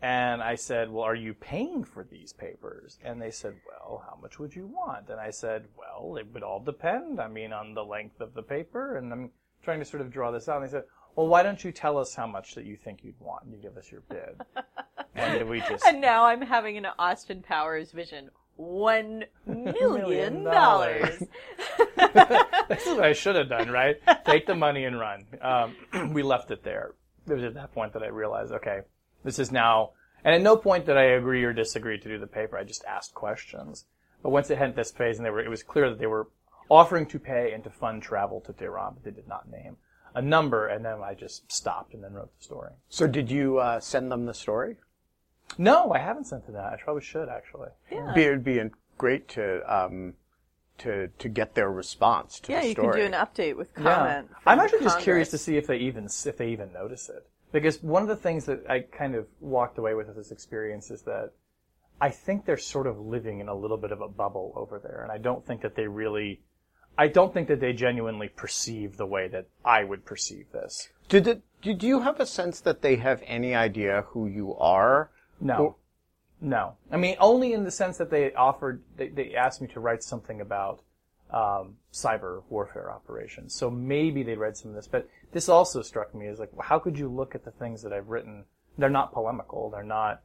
And 0.00 0.42
I 0.42 0.56
said, 0.56 0.90
well, 0.90 1.04
are 1.04 1.14
you 1.14 1.32
paying 1.32 1.84
for 1.84 2.02
these 2.02 2.32
papers? 2.32 2.98
And 3.04 3.22
they 3.22 3.30
said, 3.30 3.54
well, 3.68 4.02
how 4.04 4.18
much 4.20 4.40
would 4.40 4.54
you 4.54 4.66
want? 4.66 5.10
And 5.10 5.20
I 5.20 5.30
said, 5.30 5.66
well, 5.78 6.16
it 6.16 6.26
would 6.32 6.42
all 6.42 6.58
depend, 6.58 7.20
I 7.20 7.28
mean, 7.28 7.52
on 7.52 7.74
the 7.74 7.84
length 7.84 8.20
of 8.20 8.34
the 8.34 8.42
paper. 8.42 8.96
And 8.96 9.12
I'm 9.12 9.30
trying 9.62 9.78
to 9.78 9.84
sort 9.84 10.00
of 10.00 10.10
draw 10.10 10.32
this 10.32 10.48
out. 10.48 10.56
And 10.60 10.66
they 10.66 10.72
said, 10.72 10.84
well, 11.14 11.28
why 11.28 11.44
don't 11.44 11.62
you 11.62 11.70
tell 11.70 11.98
us 11.98 12.16
how 12.16 12.26
much 12.26 12.56
that 12.56 12.64
you 12.64 12.76
think 12.76 13.04
you'd 13.04 13.20
want? 13.20 13.44
And 13.44 13.52
you 13.52 13.60
give 13.60 13.76
us 13.76 13.92
your 13.92 14.02
bid. 14.08 14.40
and 15.14 15.48
we 15.48 15.60
just. 15.60 15.84
And 15.86 16.00
now 16.00 16.24
I'm 16.24 16.42
having 16.42 16.76
an 16.78 16.86
Austin 16.98 17.42
Powers 17.42 17.92
vision. 17.92 18.30
One 18.56 19.24
million 19.46 19.74
Million 19.74 20.44
dollars. 20.44 21.18
this 22.68 22.86
is 22.86 22.96
what 22.96 23.04
I 23.04 23.12
should 23.12 23.36
have 23.36 23.48
done, 23.48 23.70
right? 23.72 23.96
Take 24.24 24.46
the 24.46 24.54
money 24.54 24.84
and 24.84 24.98
run. 24.98 25.24
Um, 25.40 25.74
we 26.12 26.22
left 26.22 26.50
it 26.50 26.62
there. 26.62 26.94
It 27.28 27.34
was 27.34 27.44
at 27.44 27.54
that 27.54 27.72
point 27.72 27.92
that 27.94 28.02
I 28.02 28.08
realized, 28.08 28.52
okay, 28.52 28.80
this 29.24 29.38
is 29.38 29.52
now, 29.52 29.90
and 30.24 30.34
at 30.34 30.42
no 30.42 30.56
point 30.56 30.86
did 30.86 30.96
I 30.96 31.04
agree 31.04 31.44
or 31.44 31.52
disagree 31.52 31.98
to 31.98 32.08
do 32.08 32.18
the 32.18 32.26
paper. 32.26 32.58
I 32.58 32.64
just 32.64 32.84
asked 32.84 33.14
questions. 33.14 33.86
But 34.22 34.30
once 34.30 34.50
it 34.50 34.58
hit 34.58 34.76
this 34.76 34.92
phase, 34.92 35.16
and 35.18 35.26
they 35.26 35.30
were, 35.30 35.40
it 35.40 35.50
was 35.50 35.62
clear 35.62 35.88
that 35.88 35.98
they 35.98 36.06
were 36.06 36.28
offering 36.68 37.06
to 37.06 37.18
pay 37.18 37.52
and 37.52 37.64
to 37.64 37.70
fund 37.70 38.02
travel 38.02 38.40
to 38.42 38.52
Tehran, 38.52 38.94
but 38.94 39.04
they 39.04 39.10
did 39.10 39.28
not 39.28 39.50
name 39.50 39.76
a 40.14 40.22
number. 40.22 40.68
And 40.68 40.84
then 40.84 41.00
I 41.02 41.14
just 41.14 41.50
stopped 41.50 41.94
and 41.94 42.04
then 42.04 42.12
wrote 42.12 42.30
the 42.38 42.44
story. 42.44 42.72
So, 42.88 43.06
did 43.06 43.30
you 43.30 43.58
uh, 43.58 43.80
send 43.80 44.12
them 44.12 44.26
the 44.26 44.34
story? 44.34 44.76
No, 45.58 45.92
I 45.92 45.98
haven't 45.98 46.24
sent 46.24 46.46
to 46.46 46.52
that. 46.52 46.72
I 46.72 46.76
probably 46.76 47.02
should 47.02 47.28
actually. 47.28 47.68
Yeah. 47.90 48.12
Be, 48.14 48.22
it'd 48.22 48.44
be 48.44 48.60
great 48.98 49.28
to 49.28 49.62
um, 49.72 50.14
to 50.78 51.08
to 51.18 51.28
get 51.28 51.54
their 51.54 51.70
response 51.70 52.40
to 52.40 52.52
Yeah, 52.52 52.62
the 52.62 52.68
you 52.68 52.74
can 52.74 52.92
do 52.92 53.02
an 53.02 53.12
update 53.12 53.56
with 53.56 53.74
comment. 53.74 54.28
Yeah. 54.30 54.36
I'm 54.46 54.58
from 54.58 54.64
actually 54.64 54.80
just 54.80 55.00
curious 55.00 55.30
to 55.30 55.38
see 55.38 55.56
if 55.56 55.66
they 55.66 55.78
even 55.78 56.06
if 56.06 56.36
they 56.36 56.48
even 56.48 56.72
notice 56.72 57.08
it. 57.08 57.26
Because 57.52 57.82
one 57.82 58.02
of 58.02 58.08
the 58.08 58.16
things 58.16 58.46
that 58.46 58.68
I 58.68 58.80
kind 58.80 59.14
of 59.14 59.26
walked 59.40 59.76
away 59.78 59.94
with 59.94 60.08
with 60.08 60.16
this 60.16 60.32
experience 60.32 60.90
is 60.90 61.02
that 61.02 61.32
I 62.00 62.10
think 62.10 62.46
they're 62.46 62.56
sort 62.56 62.86
of 62.86 62.98
living 62.98 63.40
in 63.40 63.48
a 63.48 63.54
little 63.54 63.76
bit 63.76 63.92
of 63.92 64.00
a 64.00 64.08
bubble 64.08 64.52
over 64.56 64.78
there, 64.78 65.02
and 65.02 65.12
I 65.12 65.18
don't 65.18 65.46
think 65.46 65.60
that 65.60 65.76
they 65.76 65.86
really, 65.86 66.40
I 66.98 67.06
don't 67.06 67.32
think 67.32 67.46
that 67.48 67.60
they 67.60 67.72
genuinely 67.74 68.28
perceive 68.28 68.96
the 68.96 69.06
way 69.06 69.28
that 69.28 69.46
I 69.64 69.84
would 69.84 70.04
perceive 70.04 70.46
this. 70.52 70.88
Did 71.08 71.28
it, 71.28 71.42
did 71.60 71.82
you 71.82 72.00
have 72.00 72.18
a 72.18 72.26
sense 72.26 72.58
that 72.60 72.82
they 72.82 72.96
have 72.96 73.22
any 73.26 73.54
idea 73.54 74.06
who 74.08 74.26
you 74.26 74.56
are? 74.56 75.10
No. 75.42 75.62
Well- 75.62 75.78
no. 76.40 76.74
I 76.90 76.96
mean, 76.96 77.16
only 77.20 77.52
in 77.52 77.64
the 77.64 77.70
sense 77.70 77.98
that 77.98 78.10
they 78.10 78.32
offered, 78.34 78.82
they, 78.96 79.08
they 79.08 79.34
asked 79.34 79.60
me 79.60 79.68
to 79.68 79.80
write 79.80 80.02
something 80.02 80.40
about 80.40 80.82
um, 81.30 81.76
cyber 81.92 82.42
warfare 82.48 82.90
operations. 82.90 83.54
So 83.54 83.70
maybe 83.70 84.22
they 84.22 84.34
read 84.34 84.56
some 84.56 84.70
of 84.70 84.74
this, 84.74 84.88
but 84.88 85.08
this 85.32 85.48
also 85.48 85.82
struck 85.82 86.14
me 86.14 86.26
as 86.26 86.38
like, 86.38 86.50
how 86.60 86.78
could 86.78 86.98
you 86.98 87.08
look 87.08 87.34
at 87.34 87.44
the 87.44 87.50
things 87.50 87.82
that 87.82 87.92
I've 87.92 88.08
written? 88.08 88.44
They're 88.76 88.90
not 88.90 89.12
polemical. 89.12 89.70
They're 89.70 89.82
not, 89.82 90.22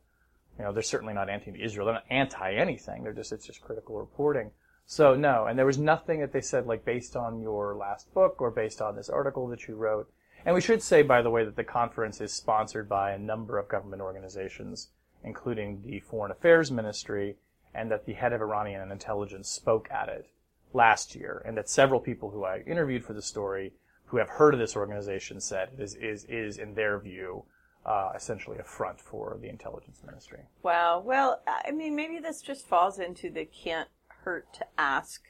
you 0.58 0.66
know, 0.66 0.74
they're 0.74 0.84
certainly 0.84 1.14
not 1.14 1.30
anti-Israel. 1.30 1.86
They're 1.86 1.96
not 1.96 2.06
anti 2.10 2.54
anything. 2.54 3.04
They're 3.04 3.14
just, 3.14 3.32
it's 3.32 3.46
just 3.46 3.62
critical 3.62 3.98
reporting. 3.98 4.52
So 4.86 5.16
no, 5.16 5.46
and 5.46 5.60
there 5.60 5.66
was 5.66 5.78
nothing 5.78 6.22
that 6.22 6.32
they 6.32 6.42
said 6.42 6.66
like 6.66 6.86
based 6.86 7.16
on 7.16 7.42
your 7.42 7.76
last 7.76 8.14
book 8.14 8.42
or 8.42 8.50
based 8.50 8.82
on 8.82 8.96
this 8.96 9.10
article 9.10 9.48
that 9.50 9.68
you 9.68 9.76
wrote. 9.76 10.10
And 10.46 10.56
we 10.56 10.62
should 10.62 10.82
say, 10.82 11.02
by 11.02 11.22
the 11.22 11.30
way, 11.30 11.44
that 11.44 11.58
the 11.58 11.64
conference 11.64 12.22
is 12.22 12.32
sponsored 12.32 12.88
by 12.88 13.12
a 13.12 13.20
number 13.20 13.58
of 13.58 13.68
government 13.68 14.02
organizations, 14.02 14.90
including 15.24 15.82
the 15.84 16.00
Foreign 16.00 16.32
Affairs 16.32 16.72
Ministry, 16.72 17.38
and 17.74 17.92
that 17.92 18.06
the 18.06 18.14
head 18.14 18.34
of 18.34 18.42
Iranian 18.42 18.92
intelligence 18.92 19.50
spoke 19.50 19.90
at 19.92 20.10
it 20.10 20.28
last 20.74 21.16
year, 21.16 21.42
and 21.46 21.58
that 21.58 21.70
several 21.70 22.00
people 22.00 22.32
who 22.32 22.44
I 22.44 22.60
interviewed 22.60 23.06
for 23.06 23.14
the 23.14 23.22
story 23.22 23.74
who 24.06 24.18
have 24.18 24.30
heard 24.30 24.54
of 24.54 24.60
this 24.60 24.76
organization 24.76 25.40
said 25.40 25.70
it 25.78 25.82
is, 25.82 25.96
is, 25.96 26.26
is 26.26 26.58
in 26.58 26.74
their 26.74 26.98
view, 27.00 27.44
uh, 27.86 28.12
essentially 28.16 28.58
a 28.58 28.64
front 28.64 29.00
for 29.00 29.38
the 29.42 29.50
intelligence 29.50 30.02
ministry. 30.06 30.40
Wow. 30.64 31.02
Well, 31.06 31.42
I 31.48 31.72
mean, 31.72 31.96
maybe 31.96 32.20
this 32.20 32.42
just 32.42 32.68
falls 32.68 33.00
into 33.00 33.30
the 33.30 33.46
can't 33.46 33.90
hurt 34.24 34.54
to 34.56 34.66
ask 34.78 35.24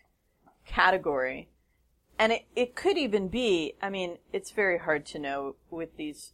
category. 0.66 1.50
And 2.20 2.32
it, 2.32 2.46
it 2.56 2.76
could 2.76 2.98
even 2.98 3.28
be, 3.28 3.74
I 3.82 3.90
mean, 3.90 4.18
it's 4.34 4.52
very 4.52 4.80
hard 4.80 5.06
to 5.08 5.20
know 5.20 5.56
with 5.70 5.98
these 5.98 6.34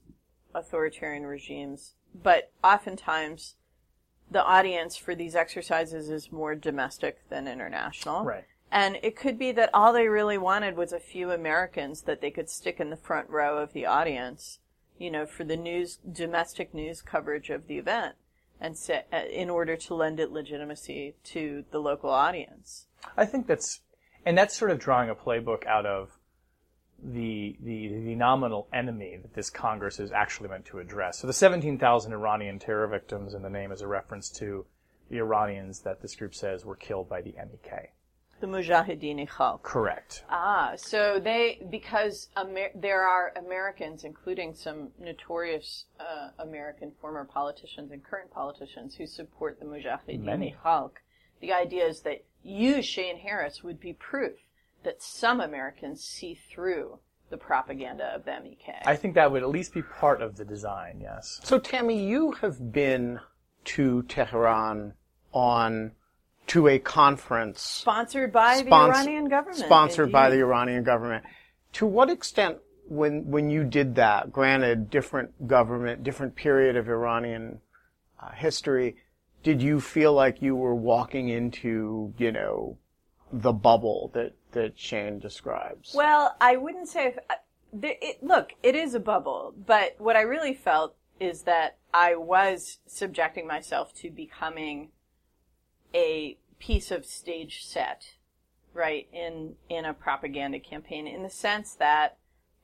authoritarian 0.55 1.25
regimes, 1.25 1.95
but 2.22 2.51
oftentimes 2.63 3.55
the 4.29 4.43
audience 4.43 4.98
for 4.98 5.15
these 5.15 5.36
exercises 5.36 6.10
is 6.10 6.32
more 6.32 6.55
domestic 6.55 7.27
than 7.29 7.48
international. 7.48 8.24
Right. 8.24 8.46
And 8.72 8.98
it 9.03 9.15
could 9.15 9.38
be 9.38 9.51
that 9.51 9.70
all 9.74 9.93
they 9.93 10.08
really 10.08 10.38
wanted 10.38 10.75
was 10.75 10.91
a 10.91 11.00
few 11.00 11.29
Americans 11.32 12.01
that 12.01 12.22
they 12.22 12.32
could 12.32 12.50
stick 12.50 12.79
in 12.79 12.89
the 12.89 12.98
front 12.98 13.29
row 13.29 13.60
of 13.60 13.74
the 13.74 13.86
audience, 13.86 14.60
you 14.98 15.12
know, 15.12 15.27
for 15.27 15.43
the 15.43 15.55
news, 15.55 16.00
domestic 16.12 16.74
news 16.74 17.01
coverage 17.01 17.51
of 17.51 17.67
the 17.67 17.77
event, 17.77 18.15
and 18.60 18.75
set, 18.75 19.08
uh, 19.13 19.17
in 19.32 19.51
order 19.51 19.75
to 19.75 19.93
lend 19.93 20.20
it 20.20 20.32
legitimacy 20.32 21.13
to 21.24 21.65
the 21.70 21.77
local 21.77 22.10
audience. 22.10 22.88
I 23.15 23.25
think 23.25 23.46
that's, 23.46 23.82
and 24.25 24.36
that's 24.36 24.58
sort 24.58 24.72
of 24.72 24.79
drawing 24.79 25.10
a 25.10 25.15
playbook 25.15 25.67
out 25.67 25.86
of 25.86 26.17
the, 27.03 27.57
the, 27.62 27.88
the 27.89 28.15
nominal 28.15 28.67
enemy 28.74 29.17
that 29.22 29.33
this 29.33 29.50
Congress 29.50 30.00
is 30.00 30.12
actually 30.12 30.50
meant 30.50 30.65
to 30.65 30.79
address. 30.79 31.19
So 31.19 31.27
the 31.27 31.33
17,000 31.33 32.13
Iranian 32.13 32.60
terror 32.60 32.88
victims 32.88 33.33
in 33.33 33.41
the 33.41 33.50
name 33.50 33.72
is 33.72 33.81
a 33.81 33.88
reference 33.88 34.29
to 34.31 34.65
the 35.10 35.17
Iranians 35.17 35.81
that 35.81 36.01
this 36.01 36.15
group 36.15 36.33
says 36.33 36.65
were 36.65 36.75
killed 36.75 37.10
by 37.10 37.22
the 37.22 37.33
MEK. 37.38 37.91
The 38.39 38.48
Mujahideen 38.48 39.25
Khalq. 39.29 39.63
Correct. 39.63 40.25
Ah, 40.29 40.74
so 40.75 41.17
they 41.17 41.65
because 41.69 42.27
Amer- 42.38 42.72
there 42.75 43.07
are 43.07 43.31
Americans, 43.38 44.03
including 44.03 44.53
some 44.53 44.89
notorious 45.00 45.86
uh, 46.00 46.29
American 46.39 46.91
former 47.00 47.24
politicians 47.24 47.91
and 47.91 48.03
current 48.03 48.31
politicians, 48.31 48.95
who 48.95 49.07
support 49.07 49.60
the 49.60 49.65
Mujahideen 49.65 50.24
Many. 50.24 50.55
Khalq. 50.62 50.91
The 51.39 51.53
idea 51.53 51.86
is 51.86 52.01
that 52.01 52.25
you, 52.41 52.81
Shane 52.81 53.17
Harris, 53.17 53.63
would 53.63 53.79
be 53.79 53.93
proof 53.93 54.38
that 54.83 55.01
some 55.01 55.41
Americans 55.41 56.03
see 56.03 56.35
through 56.35 56.99
the 57.29 57.37
propaganda 57.37 58.05
of 58.15 58.25
the 58.25 58.31
MEK. 58.31 58.83
I 58.85 58.95
think 58.95 59.15
that 59.15 59.31
would 59.31 59.41
at 59.41 59.49
least 59.49 59.73
be 59.73 59.81
part 59.81 60.21
of 60.21 60.35
the 60.35 60.45
design, 60.45 60.99
yes. 61.01 61.39
So, 61.43 61.57
Tammy, 61.57 62.05
you 62.05 62.33
have 62.33 62.71
been 62.71 63.19
to 63.65 64.03
Tehran 64.03 64.93
on 65.31 65.93
to 66.47 66.67
a 66.67 66.77
conference 66.77 67.61
sponsored 67.61 68.31
by 68.31 68.61
the 68.61 68.73
Iranian 68.73 69.29
government. 69.29 69.65
Sponsored 69.65 70.11
by 70.11 70.29
the. 70.29 70.39
Iranian 70.39 70.83
government. 70.83 71.23
To 71.73 71.85
what 71.85 72.09
extent, 72.09 72.57
when 72.87 73.25
when 73.31 73.49
you 73.49 73.63
did 73.63 73.95
that, 73.95 74.31
granted 74.31 74.89
different 74.89 75.47
government, 75.47 76.03
different 76.03 76.35
period 76.35 76.75
of 76.75 76.87
Iranian 76.87 77.61
uh, 78.21 78.31
history, 78.31 78.97
did 79.41 79.61
you 79.61 79.79
feel 79.79 80.13
like 80.13 80.41
you 80.41 80.55
were 80.55 80.75
walking 80.75 81.29
into, 81.29 82.13
you 82.17 82.31
know, 82.31 82.77
the 83.31 83.53
bubble 83.53 84.11
that 84.13 84.33
that 84.53 84.77
Shane 84.77 85.19
describes? 85.19 85.93
Well, 85.93 86.36
I 86.39 86.55
wouldn't 86.55 86.88
say. 86.88 87.07
If, 87.07 87.17
uh, 87.29 87.36
it, 87.81 88.24
look, 88.24 88.53
it 88.62 88.75
is 88.75 88.93
a 88.93 89.00
bubble, 89.00 89.53
but 89.65 89.95
what 89.98 90.15
I 90.15 90.22
really 90.22 90.53
felt 90.53 90.95
is 91.19 91.43
that 91.43 91.77
I 91.93 92.15
was 92.15 92.79
subjecting 92.86 93.48
myself 93.48 93.93
to 93.95 94.10
becoming 94.10 94.89
a 95.93 96.38
piece 96.60 96.91
of 96.91 97.05
stage 97.05 97.65
set, 97.65 98.15
right, 98.74 99.07
in 99.12 99.55
in 99.69 99.86
a 99.86 99.93
propaganda 99.93 100.60
campaign, 100.60 101.07
in 101.07 101.24
the 101.24 101.29
sense 101.29 101.75
that, 101.75 102.17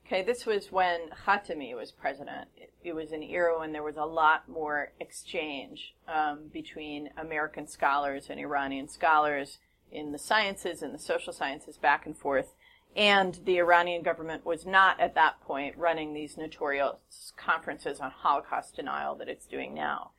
okay, 0.06 0.22
this 0.22 0.46
was 0.46 0.72
when 0.72 1.10
Khatami 1.26 1.74
was 1.76 1.92
president. 1.92 2.48
It, 2.56 2.72
it 2.82 2.94
was 2.94 3.12
an 3.12 3.22
era 3.22 3.58
when 3.58 3.72
there 3.72 3.82
was 3.82 3.96
a 3.96 4.04
lot 4.04 4.48
more 4.48 4.92
exchange 5.00 5.94
um, 6.08 6.48
between 6.52 7.10
American 7.16 7.66
scholars 7.66 8.28
and 8.30 8.40
Iranian 8.40 8.88
scholars 8.88 9.58
in 9.90 10.12
the 10.12 10.18
sciences 10.18 10.82
and 10.82 10.94
the 10.94 10.98
social 10.98 11.32
sciences 11.32 11.76
back 11.76 12.06
and 12.06 12.16
forth. 12.16 12.54
And 12.96 13.38
the 13.44 13.58
Iranian 13.58 14.02
government 14.02 14.44
was 14.44 14.66
not 14.66 14.98
at 14.98 15.14
that 15.14 15.40
point 15.42 15.76
running 15.76 16.12
these 16.12 16.36
notorious 16.36 17.32
conferences 17.36 18.00
on 18.00 18.10
Holocaust 18.10 18.76
denial 18.76 19.14
that 19.16 19.28
it's 19.28 19.46
doing 19.46 19.74
now. 19.74 20.10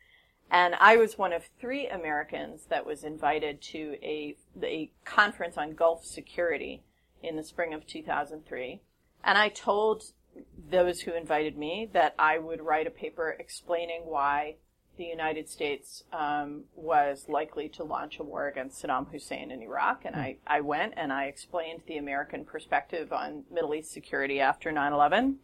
And 0.49 0.75
I 0.75 0.97
was 0.97 1.17
one 1.17 1.31
of 1.31 1.49
three 1.59 1.87
Americans 1.87 2.65
that 2.69 2.85
was 2.85 3.03
invited 3.03 3.61
to 3.61 3.95
a, 4.01 4.35
a 4.61 4.91
conference 5.05 5.57
on 5.57 5.75
Gulf 5.75 6.05
security 6.05 6.83
in 7.23 7.37
the 7.37 7.43
spring 7.43 7.73
of 7.73 7.87
2003. 7.87 8.81
And 9.23 9.37
I 9.37 9.49
told 9.49 10.03
those 10.69 11.01
who 11.01 11.13
invited 11.13 11.57
me 11.57 11.89
that 11.93 12.15
I 12.17 12.37
would 12.37 12.61
write 12.61 12.87
a 12.87 12.91
paper 12.91 13.35
explaining 13.37 14.01
why 14.05 14.55
the 14.97 15.03
United 15.05 15.49
States 15.49 16.03
um, 16.11 16.65
was 16.75 17.25
likely 17.27 17.69
to 17.69 17.83
launch 17.83 18.19
a 18.19 18.23
war 18.23 18.47
against 18.47 18.83
Saddam 18.83 19.09
Hussein 19.11 19.51
in 19.51 19.61
Iraq. 19.61 20.03
And 20.05 20.15
I, 20.15 20.37
I 20.45 20.61
went 20.61 20.93
and 20.97 21.11
I 21.11 21.25
explained 21.25 21.81
the 21.87 21.97
American 21.97 22.45
perspective 22.45 23.11
on 23.11 23.43
Middle 23.51 23.73
East 23.73 23.91
security 23.91 24.39
after 24.39 24.71
9 24.71 24.93
11 24.93 25.37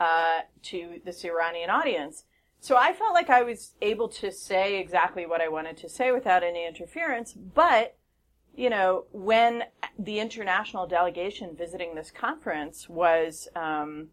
uh, 0.00 0.40
to 0.62 1.00
this 1.04 1.24
Iranian 1.24 1.70
audience. 1.70 2.24
So 2.60 2.76
I 2.76 2.92
felt 2.92 3.14
like 3.14 3.30
I 3.30 3.42
was 3.42 3.74
able 3.80 4.08
to 4.08 4.32
say 4.32 4.80
exactly 4.80 5.26
what 5.26 5.40
I 5.40 5.48
wanted 5.48 5.76
to 5.78 5.88
say 5.88 6.10
without 6.10 6.42
any 6.42 6.66
interference. 6.66 7.32
But, 7.32 7.96
you 8.54 8.70
know, 8.70 9.04
when 9.12 9.64
the 9.98 10.18
international 10.18 10.86
delegation 10.86 11.54
visiting 11.56 11.94
this 11.94 12.10
conference 12.10 12.88
was 12.88 13.46
um, 13.54 14.08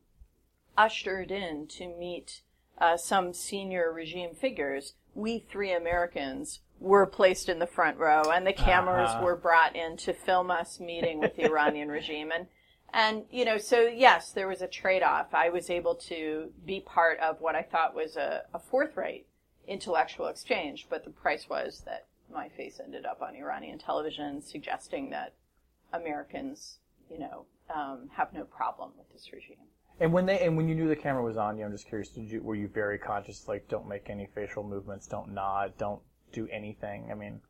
ushered 0.77 1.31
in 1.31 1.67
to 1.67 1.87
meet 1.87 2.41
uh, 2.77 2.97
some 2.97 3.33
senior 3.33 3.91
regime 3.91 4.33
figures, 4.35 4.93
we 5.15 5.39
three 5.39 5.71
Americans 5.73 6.59
were 6.79 7.05
placed 7.05 7.47
in 7.47 7.59
the 7.59 7.67
front 7.67 7.97
row, 7.97 8.23
and 8.23 8.45
the 8.45 8.53
cameras 8.53 9.09
Uh-huh. 9.11 9.23
were 9.23 9.35
brought 9.35 9.75
in 9.75 9.95
to 9.97 10.13
film 10.13 10.51
us 10.51 10.79
meeting 10.79 11.19
with 11.19 11.35
the 11.35 11.43
Iranian 11.49 11.89
regime. 11.89 12.31
And 12.33 12.47
and 12.95 13.23
you 13.31 13.45
know, 13.45 13.57
so 13.57 13.81
yes, 13.87 14.31
there 14.31 14.47
was 14.47 14.61
a 14.61 14.67
trade-off. 14.67 15.33
I 15.33 15.49
was 15.49 15.69
able 15.69 15.95
to 15.95 16.51
be 16.65 16.79
part 16.81 17.19
of 17.19 17.41
what 17.41 17.55
I 17.55 17.63
thought 17.63 17.95
was 17.95 18.15
a, 18.17 18.43
a 18.53 18.59
forthright 18.59 19.25
intellectual 19.67 20.27
exchange, 20.27 20.87
but 20.89 21.03
the 21.05 21.09
price 21.09 21.47
was 21.49 21.81
that 21.85 22.05
my 22.31 22.49
face 22.49 22.79
ended 22.83 23.05
up 23.05 23.21
on 23.21 23.35
Iranian 23.35 23.79
television, 23.79 24.41
suggesting 24.41 25.09
that 25.11 25.33
Americans, 25.93 26.79
you 27.09 27.19
know, 27.19 27.45
um, 27.73 28.09
have 28.15 28.33
no 28.33 28.43
problem 28.43 28.91
with 28.97 29.11
this 29.13 29.31
regime. 29.31 29.67
And 29.99 30.11
when 30.11 30.25
they 30.25 30.39
and 30.39 30.57
when 30.57 30.67
you 30.67 30.75
knew 30.75 30.87
the 30.87 30.95
camera 30.95 31.23
was 31.23 31.37
on 31.37 31.57
you, 31.57 31.65
I'm 31.65 31.71
just 31.71 31.87
curious. 31.87 32.09
Did 32.09 32.29
you 32.29 32.41
were 32.41 32.55
you 32.55 32.67
very 32.67 32.97
conscious? 32.97 33.47
Like, 33.47 33.67
don't 33.67 33.87
make 33.87 34.09
any 34.09 34.27
facial 34.33 34.63
movements, 34.63 35.07
don't 35.07 35.33
nod, 35.33 35.73
don't 35.77 36.01
do 36.31 36.47
anything. 36.51 37.09
I 37.11 37.15
mean, 37.15 37.41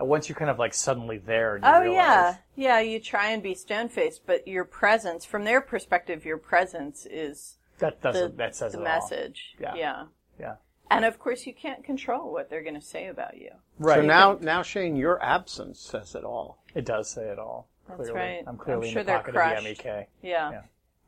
uh, 0.00 0.04
once 0.04 0.28
you're 0.28 0.36
kind 0.36 0.50
of 0.50 0.58
like 0.58 0.74
suddenly 0.74 1.18
there, 1.18 1.56
and 1.56 1.64
you 1.64 1.70
Oh 1.70 1.80
realize, 1.80 1.96
yeah, 1.96 2.36
yeah. 2.56 2.80
You 2.80 3.00
try 3.00 3.30
and 3.30 3.42
be 3.42 3.54
stone 3.54 3.88
faced, 3.88 4.26
but 4.26 4.46
your 4.46 4.64
presence, 4.64 5.24
from 5.24 5.44
their 5.44 5.60
perspective, 5.60 6.24
your 6.24 6.38
presence 6.38 7.06
is 7.08 7.56
that 7.78 8.02
the, 8.02 8.12
doesn't 8.12 8.36
that 8.36 8.56
says 8.56 8.72
the 8.72 8.80
it 8.80 8.84
message. 8.84 9.54
Yeah. 9.60 9.74
yeah. 9.76 10.04
Yeah. 10.38 10.54
And 10.90 11.04
of 11.04 11.18
course, 11.18 11.46
you 11.46 11.54
can't 11.54 11.82
control 11.82 12.32
what 12.32 12.50
they're 12.50 12.62
going 12.62 12.74
to 12.74 12.80
say 12.80 13.06
about 13.08 13.36
you. 13.38 13.50
Right. 13.78 13.96
So 13.96 14.02
now, 14.02 14.38
now 14.40 14.62
Shane, 14.62 14.96
your 14.96 15.22
absence 15.22 15.80
says 15.80 16.14
it 16.14 16.24
all. 16.24 16.62
it 16.74 16.84
does 16.84 17.10
say 17.10 17.22
it 17.28 17.38
all. 17.38 17.68
That's 17.88 18.02
clearly. 18.02 18.14
right. 18.20 18.44
I'm 18.46 18.56
clearly 18.56 18.88
I'm 18.88 18.92
sure 18.92 19.00
in 19.00 19.06
the 19.06 19.12
they're 19.12 19.18
pocket 19.18 19.34
crushed. 19.34 19.58
of 19.58 19.64
the 19.64 19.84
MEK 19.84 20.08
Yeah. 20.22 20.62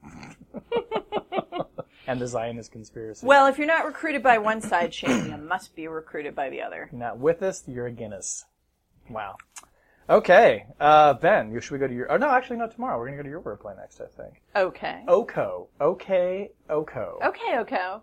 Yeah. 0.04 0.57
And 2.08 2.20
the 2.20 2.26
Zionist 2.26 2.72
conspiracy. 2.72 3.26
Well, 3.26 3.46
if 3.46 3.58
you're 3.58 3.66
not 3.66 3.84
recruited 3.84 4.22
by 4.22 4.38
one 4.38 4.60
side, 4.60 4.92
Shane, 4.94 5.30
you 5.30 5.36
must 5.36 5.76
be 5.76 5.86
recruited 5.88 6.34
by 6.34 6.48
the 6.48 6.62
other. 6.62 6.88
You're 6.90 6.98
not 6.98 7.18
with 7.18 7.42
us, 7.42 7.62
you're 7.66 7.86
a 7.86 7.92
Guinness. 7.92 8.46
Wow. 9.10 9.36
Okay, 10.10 10.64
uh, 10.80 11.12
Ben, 11.14 11.52
should 11.60 11.70
we 11.70 11.78
go 11.78 11.86
to 11.86 11.94
your? 11.94 12.10
Oh 12.10 12.16
no, 12.16 12.30
actually, 12.30 12.56
no. 12.56 12.66
Tamara 12.66 12.98
we're 12.98 13.04
gonna 13.06 13.18
go 13.18 13.24
to 13.24 13.28
your 13.28 13.42
wordplay 13.42 13.76
next. 13.76 14.00
I 14.00 14.06
think. 14.06 14.40
Okay. 14.56 15.04
OCO. 15.06 15.68
Okay. 15.80 16.50
OCO. 16.70 17.18
Okay, 17.26 17.58
okay. 17.58 17.96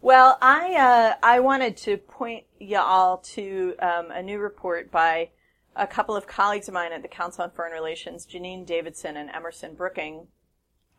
Well, 0.00 0.38
I 0.42 0.74
uh, 0.74 1.14
I 1.22 1.38
wanted 1.38 1.76
to 1.78 1.98
point 1.98 2.46
y'all 2.58 3.18
to 3.18 3.76
um, 3.78 4.10
a 4.10 4.20
new 4.20 4.40
report 4.40 4.90
by 4.90 5.30
a 5.76 5.86
couple 5.86 6.16
of 6.16 6.26
colleagues 6.26 6.66
of 6.66 6.74
mine 6.74 6.92
at 6.92 7.02
the 7.02 7.08
Council 7.08 7.44
on 7.44 7.52
Foreign 7.52 7.72
Relations, 7.72 8.26
Janine 8.26 8.66
Davidson 8.66 9.16
and 9.16 9.30
Emerson 9.30 9.76
Brooking, 9.76 10.26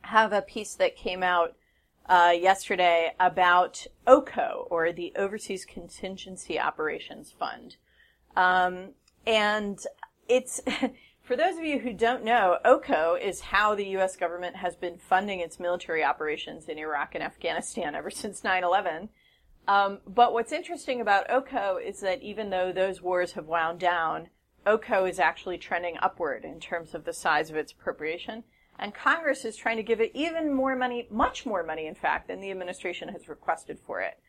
have 0.03 0.31
a 0.31 0.41
piece 0.41 0.75
that 0.75 0.95
came 0.95 1.21
out 1.23 1.55
uh, 2.07 2.33
yesterday 2.37 3.13
about 3.19 3.85
OCO, 4.05 4.67
or 4.69 4.91
the 4.91 5.13
Overseas 5.15 5.65
Contingency 5.65 6.59
Operations 6.59 7.31
Fund. 7.31 7.77
Um, 8.35 8.89
and 9.25 9.79
it's, 10.27 10.61
for 11.21 11.37
those 11.37 11.57
of 11.57 11.63
you 11.63 11.79
who 11.79 11.93
don't 11.93 12.23
know, 12.23 12.57
OCO 12.65 13.15
is 13.15 13.39
how 13.39 13.75
the 13.75 13.87
U.S. 13.89 14.15
government 14.15 14.57
has 14.57 14.75
been 14.75 14.97
funding 14.97 15.39
its 15.39 15.59
military 15.59 16.03
operations 16.03 16.67
in 16.67 16.77
Iraq 16.77 17.15
and 17.15 17.23
Afghanistan 17.23 17.95
ever 17.95 18.11
since 18.11 18.41
9-11. 18.41 19.09
Um, 19.65 19.99
but 20.05 20.33
what's 20.33 20.51
interesting 20.51 20.99
about 20.99 21.29
OCO 21.29 21.77
is 21.77 22.01
that 22.01 22.21
even 22.21 22.49
though 22.49 22.73
those 22.73 23.01
wars 23.01 23.33
have 23.33 23.47
wound 23.47 23.79
down, 23.79 24.27
OCO 24.65 25.05
is 25.05 25.19
actually 25.19 25.57
trending 25.57 25.97
upward 26.01 26.43
in 26.43 26.59
terms 26.59 26.93
of 26.93 27.05
the 27.05 27.13
size 27.13 27.49
of 27.49 27.55
its 27.55 27.71
appropriation. 27.71 28.43
And 28.79 28.93
Congress 28.93 29.45
is 29.45 29.55
trying 29.55 29.77
to 29.77 29.83
give 29.83 30.01
it 30.01 30.11
even 30.13 30.53
more 30.53 30.75
money, 30.75 31.07
much 31.09 31.45
more 31.45 31.63
money, 31.63 31.85
in 31.85 31.95
fact, 31.95 32.27
than 32.27 32.41
the 32.41 32.51
administration 32.51 33.09
has 33.09 33.29
requested 33.29 33.79
for 33.79 34.01
it. 34.01 34.19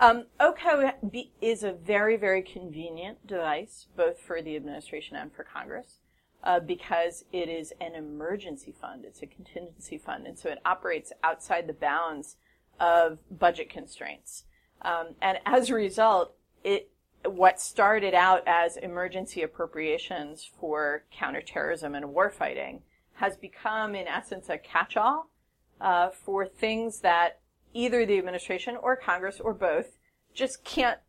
Um, 0.00 0.24
OCO 0.40 0.94
is 1.42 1.62
a 1.62 1.72
very, 1.72 2.16
very 2.16 2.42
convenient 2.42 3.26
device, 3.26 3.86
both 3.96 4.18
for 4.18 4.40
the 4.40 4.56
administration 4.56 5.16
and 5.16 5.30
for 5.30 5.44
Congress, 5.44 5.98
uh, 6.42 6.60
because 6.60 7.24
it 7.32 7.50
is 7.50 7.74
an 7.82 7.94
emergency 7.94 8.74
fund. 8.80 9.04
It's 9.04 9.20
a 9.20 9.26
contingency 9.26 9.98
fund, 9.98 10.26
and 10.26 10.38
so 10.38 10.48
it 10.48 10.58
operates 10.64 11.12
outside 11.22 11.66
the 11.66 11.74
bounds 11.74 12.36
of 12.80 13.18
budget 13.30 13.68
constraints. 13.68 14.44
Um, 14.80 15.08
and 15.20 15.38
as 15.44 15.68
a 15.68 15.74
result, 15.74 16.34
it 16.64 16.90
what 17.26 17.60
started 17.60 18.14
out 18.14 18.42
as 18.46 18.78
emergency 18.78 19.42
appropriations 19.42 20.48
for 20.58 21.04
counterterrorism 21.12 21.94
and 21.94 22.06
warfighting 22.06 22.80
has 23.20 23.36
become, 23.36 23.94
in 23.94 24.08
essence, 24.08 24.48
a 24.48 24.56
catch-all 24.56 25.30
uh, 25.78 26.08
for 26.08 26.46
things 26.46 27.00
that 27.00 27.40
either 27.74 28.06
the 28.06 28.16
administration 28.16 28.76
or 28.82 28.96
Congress 28.96 29.38
or 29.38 29.52
both 29.52 29.98
just 30.32 30.64
can't 30.64 31.00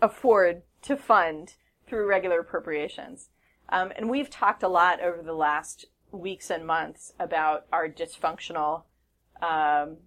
afford 0.00 0.62
to 0.80 0.96
fund 0.96 1.56
through 1.86 2.08
regular 2.08 2.40
appropriations. 2.40 3.28
Um, 3.68 3.92
and 3.96 4.08
we've 4.08 4.30
talked 4.30 4.62
a 4.62 4.68
lot 4.68 5.02
over 5.02 5.22
the 5.22 5.34
last 5.34 5.84
weeks 6.10 6.48
and 6.48 6.66
months 6.66 7.12
about 7.20 7.66
our 7.70 7.86
dysfunctional 7.86 8.84
um, 9.42 9.98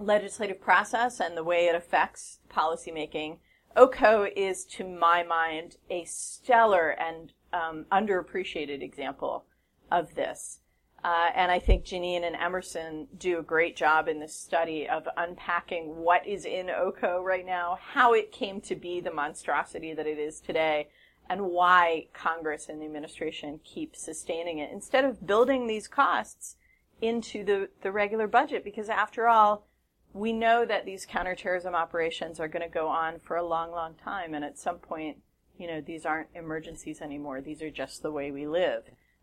legislative 0.00 0.60
process 0.60 1.20
and 1.20 1.36
the 1.36 1.44
way 1.44 1.66
it 1.66 1.76
affects 1.76 2.40
policymaking 2.50 3.38
OCO 3.76 4.26
is, 4.34 4.64
to 4.64 4.84
my 4.84 5.22
mind, 5.22 5.76
a 5.88 6.04
stellar 6.06 6.88
and 6.88 7.32
um, 7.52 7.86
underappreciated 7.92 8.82
example 8.82 9.44
of 9.92 10.16
this. 10.16 10.58
Uh, 11.04 11.28
and 11.34 11.52
I 11.52 11.60
think 11.60 11.84
Janine 11.84 12.24
and 12.24 12.34
Emerson 12.34 13.06
do 13.16 13.38
a 13.38 13.42
great 13.42 13.76
job 13.76 14.08
in 14.08 14.18
this 14.18 14.34
study 14.34 14.88
of 14.88 15.06
unpacking 15.16 15.96
what 15.96 16.26
is 16.26 16.44
in 16.44 16.68
OCO 16.68 17.22
right 17.22 17.46
now, 17.46 17.78
how 17.92 18.14
it 18.14 18.32
came 18.32 18.60
to 18.62 18.74
be 18.74 19.00
the 19.00 19.12
monstrosity 19.12 19.94
that 19.94 20.08
it 20.08 20.18
is 20.18 20.40
today, 20.40 20.88
and 21.30 21.42
why 21.42 22.06
Congress 22.12 22.68
and 22.68 22.80
the 22.80 22.86
administration 22.86 23.60
keep 23.62 23.94
sustaining 23.94 24.58
it 24.58 24.72
instead 24.72 25.04
of 25.04 25.24
building 25.24 25.66
these 25.66 25.86
costs 25.86 26.56
into 27.00 27.44
the, 27.44 27.68
the 27.82 27.92
regular 27.92 28.26
budget. 28.26 28.64
Because 28.64 28.88
after 28.88 29.28
all, 29.28 29.66
we 30.12 30.32
know 30.32 30.64
that 30.64 30.84
these 30.84 31.06
counterterrorism 31.06 31.76
operations 31.76 32.40
are 32.40 32.48
going 32.48 32.62
to 32.62 32.68
go 32.68 32.88
on 32.88 33.20
for 33.20 33.36
a 33.36 33.46
long, 33.46 33.70
long 33.70 33.94
time. 33.94 34.34
And 34.34 34.44
at 34.44 34.58
some 34.58 34.78
point, 34.78 35.18
you 35.58 35.68
know, 35.68 35.80
these 35.80 36.04
aren't 36.04 36.28
emergencies 36.34 37.00
anymore. 37.00 37.40
These 37.40 37.62
are 37.62 37.70
just 37.70 38.02
the 38.02 38.10
way 38.10 38.32
we 38.32 38.48
live 38.48 38.82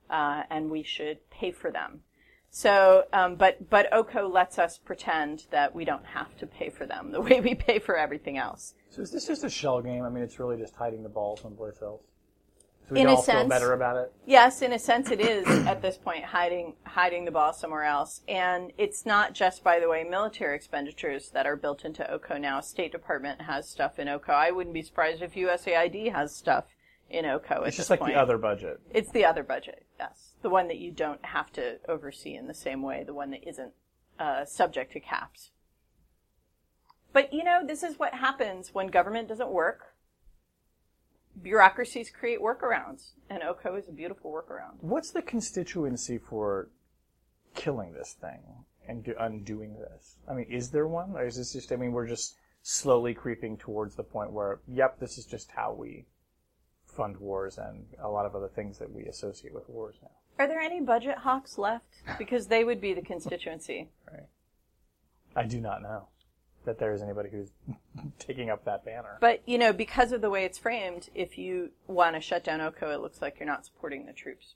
uh, 0.10 0.44
and 0.50 0.70
we 0.70 0.84
should 0.84 1.30
pay 1.30 1.52
for 1.52 1.72
them. 1.72 2.02
So, 2.50 3.04
um, 3.12 3.36
but 3.36 3.70
but 3.70 3.92
OCO 3.92 4.30
lets 4.30 4.58
us 4.58 4.78
pretend 4.78 5.46
that 5.52 5.76
we 5.76 5.84
don't 5.84 6.06
have 6.06 6.38
to 6.38 6.48
pay 6.48 6.70
for 6.70 6.86
them 6.86 7.12
the 7.12 7.20
way 7.28 7.42
we 7.42 7.54
pay 7.54 7.80
for 7.80 7.98
everything 7.98 8.38
else. 8.38 8.76
So 8.90 9.02
is 9.02 9.12
this 9.12 9.28
just 9.28 9.44
a 9.44 9.50
shell 9.50 9.82
game? 9.82 10.04
I 10.04 10.10
mean, 10.10 10.24
it's 10.24 10.40
really 10.40 10.56
just 10.58 10.74
hiding 10.76 11.04
the 11.04 11.10
ball 11.10 11.36
someplace 11.36 11.82
else. 11.82 12.04
So 12.88 12.94
we 12.94 13.00
In 13.02 13.08
can 13.08 13.14
a 13.14 13.18
all 13.18 13.24
feel 13.24 13.36
sense. 13.36 13.50
better 13.50 13.74
about 13.74 13.98
it. 13.98 14.14
Yes, 14.28 14.62
in 14.62 14.72
a 14.72 14.80
sense, 14.80 15.10
it 15.10 15.20
is 15.20 15.46
at 15.68 15.82
this 15.82 15.98
point 15.98 16.24
hiding 16.24 16.76
hiding 16.86 17.26
the 17.26 17.32
ball 17.32 17.52
somewhere 17.52 17.84
else. 17.84 18.22
And 18.28 18.72
it's 18.78 19.06
not 19.06 19.34
just, 19.34 19.64
by 19.64 19.80
the 19.80 19.90
way, 19.90 20.04
military 20.06 20.56
expenditures 20.56 21.30
that 21.32 21.46
are 21.46 21.56
built 21.56 21.84
into 21.84 22.10
OCO 22.10 22.38
now. 22.38 22.62
State 22.62 22.92
Department 22.92 23.42
has 23.42 23.68
stuff 23.68 24.00
in 24.00 24.08
OCO. 24.08 24.32
I 24.32 24.52
wouldn't 24.52 24.74
be 24.74 24.84
surprised 24.84 25.22
if 25.22 25.34
USAID 25.34 26.14
has 26.14 26.34
stuff 26.36 26.66
in 27.10 27.26
OCO. 27.26 27.62
At 27.62 27.68
It's 27.68 27.78
just 27.78 27.90
like 27.90 28.00
point. 28.00 28.14
the 28.14 28.20
other 28.20 28.38
budget. 28.38 28.80
It's 28.94 29.12
the 29.12 29.26
other 29.26 29.44
budget, 29.44 29.86
yes. 30.00 30.34
The 30.42 30.50
one 30.50 30.68
that 30.68 30.78
you 30.78 30.92
don't 30.92 31.24
have 31.26 31.52
to 31.54 31.78
oversee 31.88 32.36
in 32.36 32.48
the 32.48 32.54
same 32.54 32.82
way, 32.82 33.04
the 33.06 33.14
one 33.14 33.32
that 33.32 33.48
isn't 33.48 33.74
uh, 34.20 34.46
subject 34.46 34.94
to 34.94 35.00
caps. 35.00 35.52
But 37.14 37.32
you 37.34 37.44
know, 37.44 37.66
this 37.66 37.84
is 37.84 37.98
what 37.98 38.14
happens 38.14 38.74
when 38.74 38.88
government 38.88 39.28
doesn't 39.30 39.50
work. 39.50 39.94
Bureaucracies 41.42 42.10
create 42.10 42.42
workarounds, 42.42 43.12
and 43.30 43.44
OCO 43.44 43.76
is 43.76 43.88
a 43.88 43.92
beautiful 43.92 44.32
workaround. 44.32 44.78
What's 44.82 45.12
the 45.12 45.22
constituency 45.22 46.18
for 46.18 46.70
killing 47.56 47.94
this 47.94 48.14
thing 48.14 48.40
and 48.88 49.04
do, 49.04 49.14
undoing 49.20 49.76
this? 49.76 50.16
I 50.30 50.34
mean, 50.34 50.48
is 50.50 50.72
there 50.72 50.88
one? 50.88 51.12
Or 51.16 51.26
is 51.26 51.38
this 51.38 51.54
just, 51.54 51.72
I 51.72 51.76
mean, 51.76 51.92
we're 51.92 52.08
just 52.08 52.36
slowly 52.64 53.14
creeping 53.14 53.58
towards 53.58 53.96
the 53.96 54.04
point 54.04 54.32
where, 54.32 54.60
yep, 54.68 55.00
this 55.00 55.18
is 55.18 55.26
just 55.26 55.52
how 55.52 55.74
we 55.74 56.06
fund 56.96 57.18
wars 57.18 57.58
and 57.58 57.86
a 58.02 58.10
lot 58.10 58.26
of 58.26 58.36
other 58.36 58.48
things 58.48 58.78
that 58.80 58.92
we 58.92 59.06
associate 59.06 59.54
with 59.54 59.68
wars 59.70 59.96
now. 60.02 60.12
Are 60.40 60.48
there 60.48 60.60
any 60.60 60.82
budget 60.82 61.20
hawks 61.20 61.58
left? 61.58 61.86
Because 62.18 62.48
they 62.48 62.64
would 62.64 62.82
be 62.82 62.94
the 62.94 63.02
constituency. 63.02 63.90
Right. 64.12 64.28
I 65.36 65.44
do 65.44 65.60
not 65.60 65.82
know 65.82 66.08
that 66.64 66.80
there 66.80 66.94
is 66.94 67.02
anybody 67.02 67.30
who's 67.30 67.52
taking 68.20 68.50
up 68.50 68.64
that 68.66 68.86
banner. 68.86 69.18
But, 69.20 69.42
you 69.46 69.58
know, 69.58 69.74
because 69.74 70.12
of 70.12 70.22
the 70.22 70.30
way 70.30 70.46
it's 70.46 70.58
framed, 70.58 71.10
if 71.14 71.38
you 71.38 71.72
want 71.88 72.16
to 72.16 72.22
shut 72.22 72.44
down 72.44 72.62
OCO, 72.62 72.92
it 72.92 73.02
looks 73.02 73.22
like 73.22 73.40
you're 73.40 73.48
not 73.48 73.66
supporting 73.66 74.06
the 74.06 74.14
troops. 74.14 74.56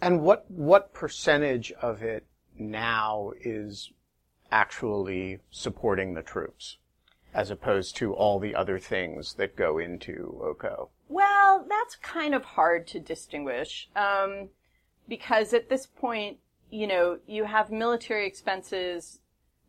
And 0.00 0.22
what 0.22 0.48
what 0.48 0.92
percentage 0.92 1.72
of 1.72 2.02
it 2.02 2.24
now 2.56 3.32
is 3.40 3.90
actually 4.50 5.38
supporting 5.50 6.14
the 6.14 6.22
troops, 6.22 6.76
as 7.34 7.50
opposed 7.50 7.96
to 7.96 8.14
all 8.14 8.38
the 8.38 8.54
other 8.54 8.78
things 8.78 9.34
that 9.34 9.56
go 9.56 9.78
into 9.78 10.40
OCO? 10.40 10.90
Well, 11.08 11.64
that's 11.68 11.96
kind 11.96 12.34
of 12.34 12.44
hard 12.44 12.86
to 12.88 13.00
distinguish 13.00 13.88
um, 13.96 14.50
because 15.08 15.54
at 15.54 15.68
this 15.68 15.86
point, 15.86 16.38
you 16.70 16.86
know, 16.86 17.18
you 17.26 17.44
have 17.44 17.70
military 17.70 18.26
expenses 18.26 19.20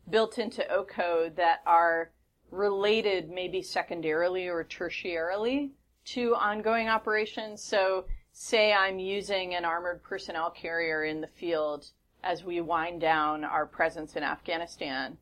built 0.08 0.38
into 0.38 0.68
OCO 0.70 1.30
that 1.36 1.60
are 1.66 2.10
related 2.50 3.30
maybe 3.30 3.62
secondarily 3.62 4.48
or 4.48 4.64
tertiarily 4.64 5.70
to 6.04 6.34
ongoing 6.34 6.88
operations. 6.88 7.62
So, 7.62 8.04
say 8.32 8.72
I'm 8.72 8.98
using 8.98 9.54
an 9.54 9.64
armored 9.64 10.02
personnel 10.02 10.50
carrier 10.50 11.04
in 11.04 11.20
the 11.20 11.26
field 11.26 11.90
as 12.22 12.44
we 12.44 12.60
wind 12.60 13.00
down 13.00 13.44
our 13.44 13.66
presence 13.66 14.14
in 14.14 14.22
Afghanistan. 14.22 15.16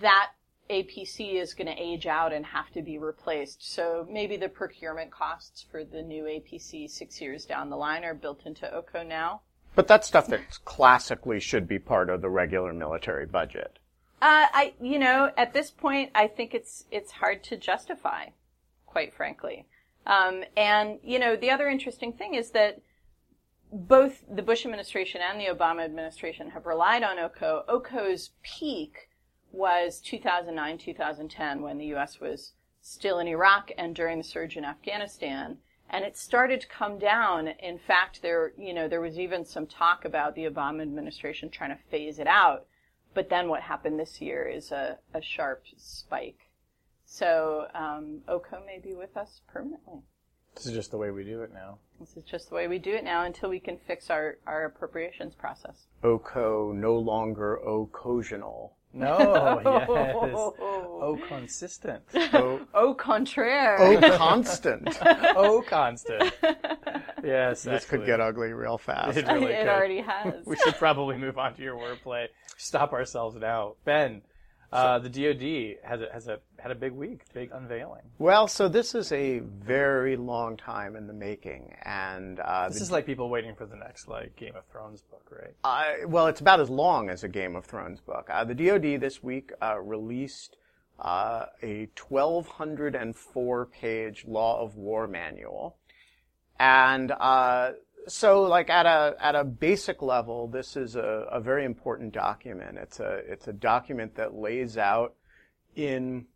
That 0.00 0.30
APC 0.70 1.34
is 1.34 1.54
going 1.54 1.66
to 1.66 1.82
age 1.82 2.06
out 2.06 2.32
and 2.32 2.44
have 2.44 2.70
to 2.72 2.82
be 2.82 2.98
replaced. 2.98 3.72
So 3.72 4.06
maybe 4.10 4.36
the 4.36 4.48
procurement 4.48 5.10
costs 5.10 5.64
for 5.70 5.84
the 5.84 6.02
new 6.02 6.24
APC 6.24 6.90
six 6.90 7.20
years 7.20 7.44
down 7.44 7.70
the 7.70 7.76
line 7.76 8.04
are 8.04 8.14
built 8.14 8.44
into 8.44 8.72
OCO 8.72 9.02
now. 9.02 9.40
But 9.74 9.86
that's 9.86 10.08
stuff 10.08 10.26
that 10.28 10.40
classically 10.64 11.40
should 11.40 11.68
be 11.68 11.78
part 11.78 12.10
of 12.10 12.20
the 12.20 12.28
regular 12.28 12.72
military 12.72 13.26
budget. 13.26 13.78
Uh, 14.20 14.46
I, 14.52 14.74
you 14.80 14.98
know, 14.98 15.30
at 15.36 15.52
this 15.52 15.70
point, 15.70 16.10
I 16.14 16.26
think 16.26 16.52
it's 16.52 16.84
it's 16.90 17.12
hard 17.12 17.44
to 17.44 17.56
justify, 17.56 18.26
quite 18.86 19.14
frankly. 19.14 19.66
Um, 20.06 20.42
and 20.56 20.98
you 21.04 21.20
know, 21.20 21.36
the 21.36 21.50
other 21.50 21.68
interesting 21.68 22.12
thing 22.12 22.34
is 22.34 22.50
that 22.50 22.80
both 23.72 24.24
the 24.28 24.42
Bush 24.42 24.64
administration 24.64 25.20
and 25.22 25.40
the 25.40 25.46
Obama 25.46 25.84
administration 25.84 26.50
have 26.50 26.66
relied 26.66 27.04
on 27.04 27.18
OCO. 27.18 27.64
OCO's 27.68 28.30
peak 28.42 29.07
was 29.52 30.00
2009, 30.00 30.78
2010, 30.78 31.62
when 31.62 31.78
the 31.78 31.86
U.S. 31.86 32.20
was 32.20 32.52
still 32.80 33.18
in 33.18 33.28
Iraq 33.28 33.70
and 33.76 33.94
during 33.94 34.18
the 34.18 34.24
surge 34.24 34.56
in 34.56 34.64
Afghanistan. 34.64 35.58
And 35.90 36.04
it 36.04 36.16
started 36.16 36.60
to 36.60 36.68
come 36.68 36.98
down. 36.98 37.48
In 37.48 37.78
fact, 37.78 38.20
there, 38.20 38.52
you 38.58 38.74
know, 38.74 38.88
there 38.88 39.00
was 39.00 39.18
even 39.18 39.44
some 39.44 39.66
talk 39.66 40.04
about 40.04 40.34
the 40.34 40.44
Obama 40.44 40.82
administration 40.82 41.48
trying 41.48 41.70
to 41.70 41.82
phase 41.90 42.18
it 42.18 42.26
out. 42.26 42.66
But 43.14 43.30
then 43.30 43.48
what 43.48 43.62
happened 43.62 43.98
this 43.98 44.20
year 44.20 44.46
is 44.46 44.70
a, 44.70 44.98
a 45.14 45.22
sharp 45.22 45.64
spike. 45.76 46.50
So 47.06 47.66
um, 47.74 48.20
OCO 48.28 48.62
may 48.66 48.78
be 48.78 48.94
with 48.94 49.16
us 49.16 49.40
permanently. 49.48 50.02
This 50.54 50.66
is 50.66 50.72
just 50.72 50.90
the 50.90 50.98
way 50.98 51.10
we 51.10 51.24
do 51.24 51.42
it 51.42 51.52
now. 51.52 51.78
This 52.00 52.16
is 52.16 52.24
just 52.24 52.48
the 52.48 52.54
way 52.54 52.68
we 52.68 52.78
do 52.78 52.92
it 52.92 53.04
now 53.04 53.24
until 53.24 53.48
we 53.48 53.60
can 53.60 53.78
fix 53.78 54.10
our, 54.10 54.38
our 54.46 54.66
appropriations 54.66 55.34
process. 55.34 55.86
OCO 56.04 56.72
no 56.72 56.98
longer 56.98 57.56
occasional. 57.56 58.76
No, 58.92 59.60
yes. 59.64 59.88
Oh, 61.00 61.16
consistent. 61.28 62.02
O, 62.32 62.60
Au 62.74 62.94
contraire. 62.94 63.76
o 63.80 64.16
constant. 64.18 64.98
Oh, 65.36 65.62
constant. 65.66 66.32
Yes, 67.22 67.62
This 67.62 67.84
could 67.84 68.04
get 68.06 68.20
ugly 68.20 68.52
real 68.52 68.78
fast. 68.78 69.16
It 69.16 69.26
really 69.26 69.52
it 69.52 69.60
could. 69.60 69.68
already 69.68 70.00
has. 70.00 70.44
We 70.44 70.56
should 70.56 70.74
probably 70.74 71.16
move 71.16 71.38
on 71.38 71.54
to 71.54 71.62
your 71.62 71.76
wordplay. 71.76 72.26
Stop 72.56 72.92
ourselves 72.92 73.36
now. 73.36 73.74
Ben, 73.84 74.22
uh, 74.72 74.98
the 74.98 75.08
DoD 75.08 75.78
has 75.82 76.00
a, 76.02 76.12
has 76.12 76.28
a 76.28 76.38
had 76.58 76.70
a 76.70 76.74
big 76.74 76.92
week, 76.92 77.22
big 77.32 77.50
unveiling. 77.52 78.02
Well, 78.18 78.48
so 78.48 78.68
this 78.68 78.94
is 78.94 79.12
a 79.12 79.38
very 79.38 80.16
long 80.16 80.56
time 80.56 80.96
in 80.96 81.06
the 81.06 81.12
making, 81.12 81.74
and 81.82 82.40
uh, 82.40 82.68
This 82.68 82.82
is 82.82 82.90
like 82.90 83.06
people 83.06 83.30
waiting 83.30 83.54
for 83.54 83.64
the 83.64 83.76
next 83.76 84.08
like 84.08 84.36
Game 84.36 84.56
of 84.56 84.64
Thrones 84.66 85.02
book, 85.02 85.26
right? 85.30 85.54
I, 85.64 86.04
well, 86.06 86.26
it's 86.26 86.40
about 86.40 86.60
as 86.60 86.68
long 86.68 87.08
as 87.08 87.24
a 87.24 87.28
Game 87.28 87.56
of 87.56 87.64
Thrones 87.64 88.00
book. 88.00 88.28
Uh, 88.30 88.44
the 88.44 88.54
DoD 88.54 89.00
this 89.00 89.22
week 89.22 89.52
uh, 89.62 89.78
released 89.80 90.56
uh, 90.98 91.46
a 91.62 91.88
1,204 92.08 93.66
page 93.66 94.24
Law 94.26 94.60
of 94.60 94.76
War 94.76 95.06
manual, 95.06 95.76
and 96.58 97.12
uh, 97.12 97.70
so, 98.06 98.42
like 98.42 98.70
at 98.70 98.86
a 98.86 99.16
at 99.20 99.34
a 99.34 99.44
basic 99.44 100.00
level, 100.02 100.48
this 100.48 100.76
is 100.76 100.96
a, 100.96 101.26
a 101.30 101.40
very 101.40 101.64
important 101.64 102.12
document. 102.12 102.78
It's 102.78 103.00
a 103.00 103.22
it's 103.26 103.48
a 103.48 103.52
document 103.52 104.14
that 104.16 104.34
lays 104.34 104.78
out 104.78 105.14
in 105.74 106.26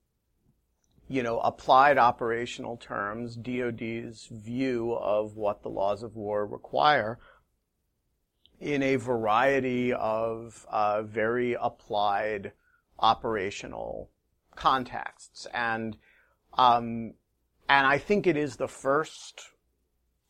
you 1.13 1.23
know, 1.23 1.41
applied 1.41 1.99
operational 1.99 2.79
terms, 2.79 3.37
DoD's 3.37 4.29
view 4.31 4.95
of 4.95 5.37
what 5.37 5.63
the 5.63 5.69
laws 5.69 6.03
of 6.03 6.17
war 6.17 6.47
require 6.47 7.19
in 8.61 8.83
a 8.83 8.97
variety 8.97 9.93
of 9.93 10.65
uh, 10.71 11.03
very 11.03 11.55
applied 11.61 12.53
operational 12.99 14.09
contexts, 14.55 15.47
and 15.53 15.99
um, 16.55 17.13
and 17.69 17.87
I 17.87 17.99
think 17.99 18.27
it 18.27 18.39
is 18.39 18.57
the 18.57 18.69
first 18.69 19.51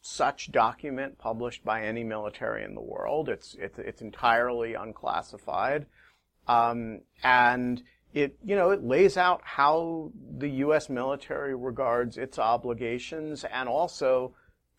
such 0.02 0.50
document 0.50 1.16
published 1.16 1.64
by 1.64 1.82
any 1.82 2.02
military 2.02 2.64
in 2.64 2.74
the 2.74 2.80
world. 2.80 3.28
It's 3.28 3.54
it's, 3.58 3.78
it's 3.78 4.02
entirely 4.02 4.74
unclassified, 4.74 5.86
um, 6.48 7.00
and 7.22 7.82
it 8.12 8.36
you 8.44 8.56
know 8.56 8.70
it 8.70 8.82
lays 8.82 9.16
out 9.16 9.40
how 9.44 10.10
the 10.38 10.48
U.S. 10.48 10.90
military 10.90 11.54
regards 11.54 12.18
its 12.18 12.38
obligations, 12.38 13.44
and 13.44 13.68
also 13.68 14.34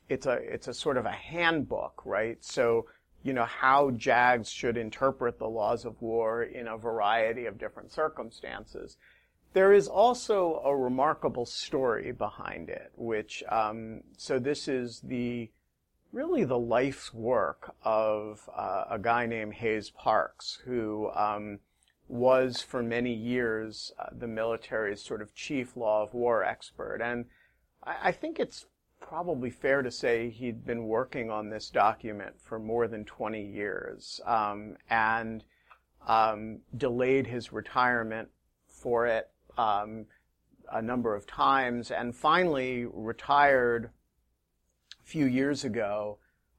it's 0.09 0.25
a 0.25 0.33
it's 0.33 0.67
a 0.67 0.73
sort 0.73 0.97
of 0.97 1.05
a 1.05 1.11
handbook, 1.11 2.05
right? 2.05 2.43
So 2.43 2.87
you 3.23 3.31
know 3.31 3.45
how 3.45 3.91
JAGs 3.91 4.49
should 4.49 4.75
interpret 4.75 5.39
the 5.39 5.47
laws 5.47 5.85
of 5.85 6.01
war 6.01 6.43
in 6.43 6.67
a 6.67 6.77
variety 6.77 7.45
of 7.45 7.57
different 7.57 7.93
circumstances. 7.93 8.97
There 9.53 9.71
is 9.71 9.87
also 9.87 10.61
a 10.65 10.75
remarkable 10.75 11.45
story 11.45 12.11
behind 12.11 12.69
it, 12.69 12.91
which, 12.95 13.43
um, 13.49 14.01
so 14.17 14.39
this 14.39 14.67
is 14.67 14.99
the, 15.01 15.51
really 16.11 16.43
the 16.43 16.57
life's 16.57 17.13
work 17.13 17.75
of 17.83 18.49
uh, 18.55 18.85
a 18.89 18.97
guy 18.97 19.27
named 19.27 19.53
Hays 19.53 19.91
Parks, 19.91 20.59
who 20.65 21.11
um, 21.11 21.59
was 22.07 22.61
for 22.61 22.81
many 22.81 23.13
years 23.13 23.91
uh, 23.99 24.07
the 24.11 24.27
military's 24.27 25.03
sort 25.03 25.21
of 25.21 25.35
chief 25.35 25.77
law 25.77 26.01
of 26.01 26.15
war 26.15 26.43
expert. 26.43 26.99
And 27.03 27.25
I, 27.83 27.95
I 28.05 28.11
think 28.11 28.39
it's 28.39 28.65
probably 28.99 29.51
fair 29.51 29.83
to 29.83 29.91
say 29.91 30.31
he'd 30.31 30.65
been 30.65 30.85
working 30.85 31.29
on 31.29 31.49
this 31.49 31.69
document 31.69 32.33
for 32.41 32.57
more 32.57 32.87
than 32.87 33.05
20 33.05 33.39
years 33.39 34.19
um, 34.25 34.77
and 34.89 35.43
um, 36.07 36.61
delayed 36.75 37.27
his 37.27 37.53
retirement 37.53 38.29
for 38.67 39.05
it 39.05 39.29
um, 39.57 40.05
a 40.71 40.81
number 40.81 41.15
of 41.15 41.27
times, 41.27 41.91
and 41.91 42.15
finally 42.15 42.85
retired 42.85 43.91
a 45.01 45.05
few 45.05 45.25
years 45.25 45.63
ago 45.63 46.17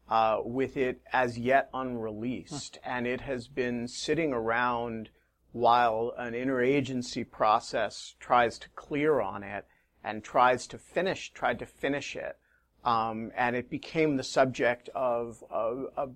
uh, 0.09 0.39
with 0.45 0.77
it 0.77 1.01
as 1.13 1.39
yet 1.39 1.71
unreleased, 1.73 2.79
huh. 2.83 2.91
and 2.91 3.07
it 3.07 3.23
has 3.23 3.49
been 3.49 3.89
sitting 3.89 4.33
around 4.33 5.11
while 5.53 6.13
an 6.19 6.35
interagency 6.35 7.29
process 7.29 8.17
tries 8.19 8.59
to 8.59 8.69
clear 8.71 9.21
on 9.21 9.43
it 9.43 9.67
and 10.03 10.23
tries 10.23 10.67
to 10.67 10.79
finish, 10.79 11.33
tried 11.33 11.59
to 11.61 11.67
finish 11.67 12.17
it. 12.17 12.37
Um, 12.85 13.31
and 13.35 13.57
it 13.57 13.71
became 13.71 14.17
the 14.17 14.25
subject 14.25 14.91
of 14.95 15.43
a, 15.51 15.85
a 15.97 16.09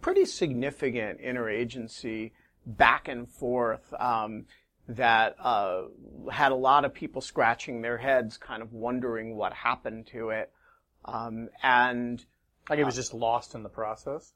pretty 0.00 0.24
significant 0.24 1.20
interagency 1.20 2.32
back 2.66 3.06
and 3.08 3.28
forth. 3.28 3.94
Um, 4.00 4.46
that 4.88 5.36
uh, 5.38 5.82
had 6.30 6.52
a 6.52 6.56
lot 6.56 6.84
of 6.84 6.94
people 6.94 7.20
scratching 7.20 7.82
their 7.82 7.98
heads, 7.98 8.36
kind 8.38 8.62
of 8.62 8.72
wondering 8.72 9.36
what 9.36 9.52
happened 9.52 10.06
to 10.08 10.30
it. 10.30 10.50
Um, 11.04 11.48
and 11.62 12.24
like 12.68 12.78
it 12.78 12.84
was 12.84 12.96
uh, 12.96 13.02
just 13.02 13.14
lost 13.14 13.54
in 13.54 13.62
the 13.62 13.68
process. 13.68 14.32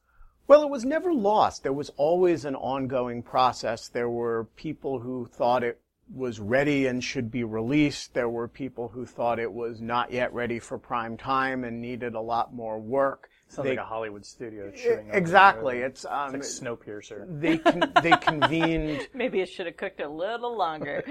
Well, 0.46 0.62
it 0.62 0.70
was 0.70 0.84
never 0.84 1.12
lost. 1.12 1.62
There 1.62 1.72
was 1.72 1.90
always 1.96 2.44
an 2.44 2.56
ongoing 2.56 3.22
process. 3.22 3.88
There 3.88 4.10
were 4.10 4.48
people 4.56 4.98
who 4.98 5.26
thought 5.26 5.62
it 5.62 5.80
was 6.12 6.40
ready 6.40 6.86
and 6.86 7.02
should 7.02 7.30
be 7.30 7.44
released. 7.44 8.12
There 8.12 8.28
were 8.28 8.48
people 8.48 8.88
who 8.88 9.06
thought 9.06 9.38
it 9.38 9.52
was 9.52 9.80
not 9.80 10.12
yet 10.12 10.34
ready 10.34 10.58
for 10.58 10.78
prime 10.78 11.16
time 11.16 11.64
and 11.64 11.80
needed 11.80 12.14
a 12.14 12.20
lot 12.20 12.52
more 12.52 12.78
work. 12.78 13.30
Sounds 13.52 13.64
they, 13.64 13.70
like 13.72 13.80
a 13.80 13.84
Hollywood 13.84 14.24
studio 14.24 14.72
shooting. 14.74 15.10
Exactly, 15.12 15.80
it's, 15.80 16.06
um, 16.06 16.34
it's 16.34 16.62
like 16.62 16.78
Snowpiercer. 16.78 17.26
They 17.38 17.58
con- 17.58 17.92
they 18.02 18.12
convened. 18.12 19.08
Maybe 19.14 19.42
it 19.42 19.50
should 19.50 19.66
have 19.66 19.76
cooked 19.76 20.00
a 20.00 20.08
little 20.08 20.56
longer. 20.56 21.04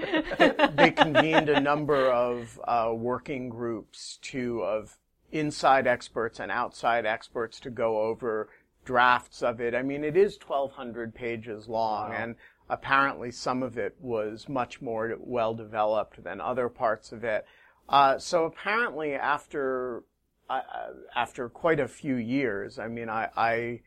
they 0.76 0.90
convened 0.90 1.48
a 1.48 1.60
number 1.60 2.10
of 2.10 2.60
uh, 2.64 2.90
working 2.96 3.48
groups 3.48 4.18
to 4.22 4.60
of 4.62 4.98
inside 5.30 5.86
experts 5.86 6.40
and 6.40 6.50
outside 6.50 7.06
experts 7.06 7.60
to 7.60 7.70
go 7.70 8.00
over 8.00 8.48
drafts 8.84 9.44
of 9.44 9.60
it. 9.60 9.72
I 9.72 9.82
mean, 9.82 10.02
it 10.02 10.16
is 10.16 10.36
1,200 10.44 11.14
pages 11.14 11.68
long, 11.68 12.10
wow. 12.10 12.16
and 12.16 12.34
apparently 12.68 13.30
some 13.30 13.62
of 13.62 13.78
it 13.78 13.94
was 14.00 14.48
much 14.48 14.82
more 14.82 15.16
well 15.20 15.54
developed 15.54 16.24
than 16.24 16.40
other 16.40 16.68
parts 16.68 17.12
of 17.12 17.22
it. 17.22 17.46
Uh, 17.88 18.18
so 18.18 18.46
apparently, 18.46 19.14
after 19.14 20.02
after 21.14 21.48
quite 21.48 21.80
a 21.80 21.88
few 21.88 22.16
years, 22.16 22.78
I 22.78 22.88
mean, 22.88 23.08
I, 23.08 23.28
I, 23.36 23.80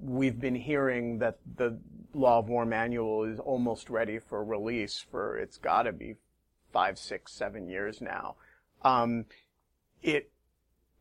we've 0.00 0.40
been 0.40 0.54
hearing 0.54 1.18
that 1.18 1.38
the 1.56 1.78
Law 2.12 2.38
of 2.38 2.48
War 2.48 2.64
manual 2.64 3.24
is 3.24 3.38
almost 3.38 3.90
ready 3.90 4.18
for 4.18 4.44
release 4.44 5.04
for 5.10 5.36
it's 5.36 5.58
got 5.58 5.82
to 5.82 5.92
be 5.92 6.16
five, 6.72 6.98
six, 6.98 7.32
seven 7.32 7.68
years 7.68 8.00
now. 8.00 8.36
Um, 8.82 9.26
it 10.02 10.30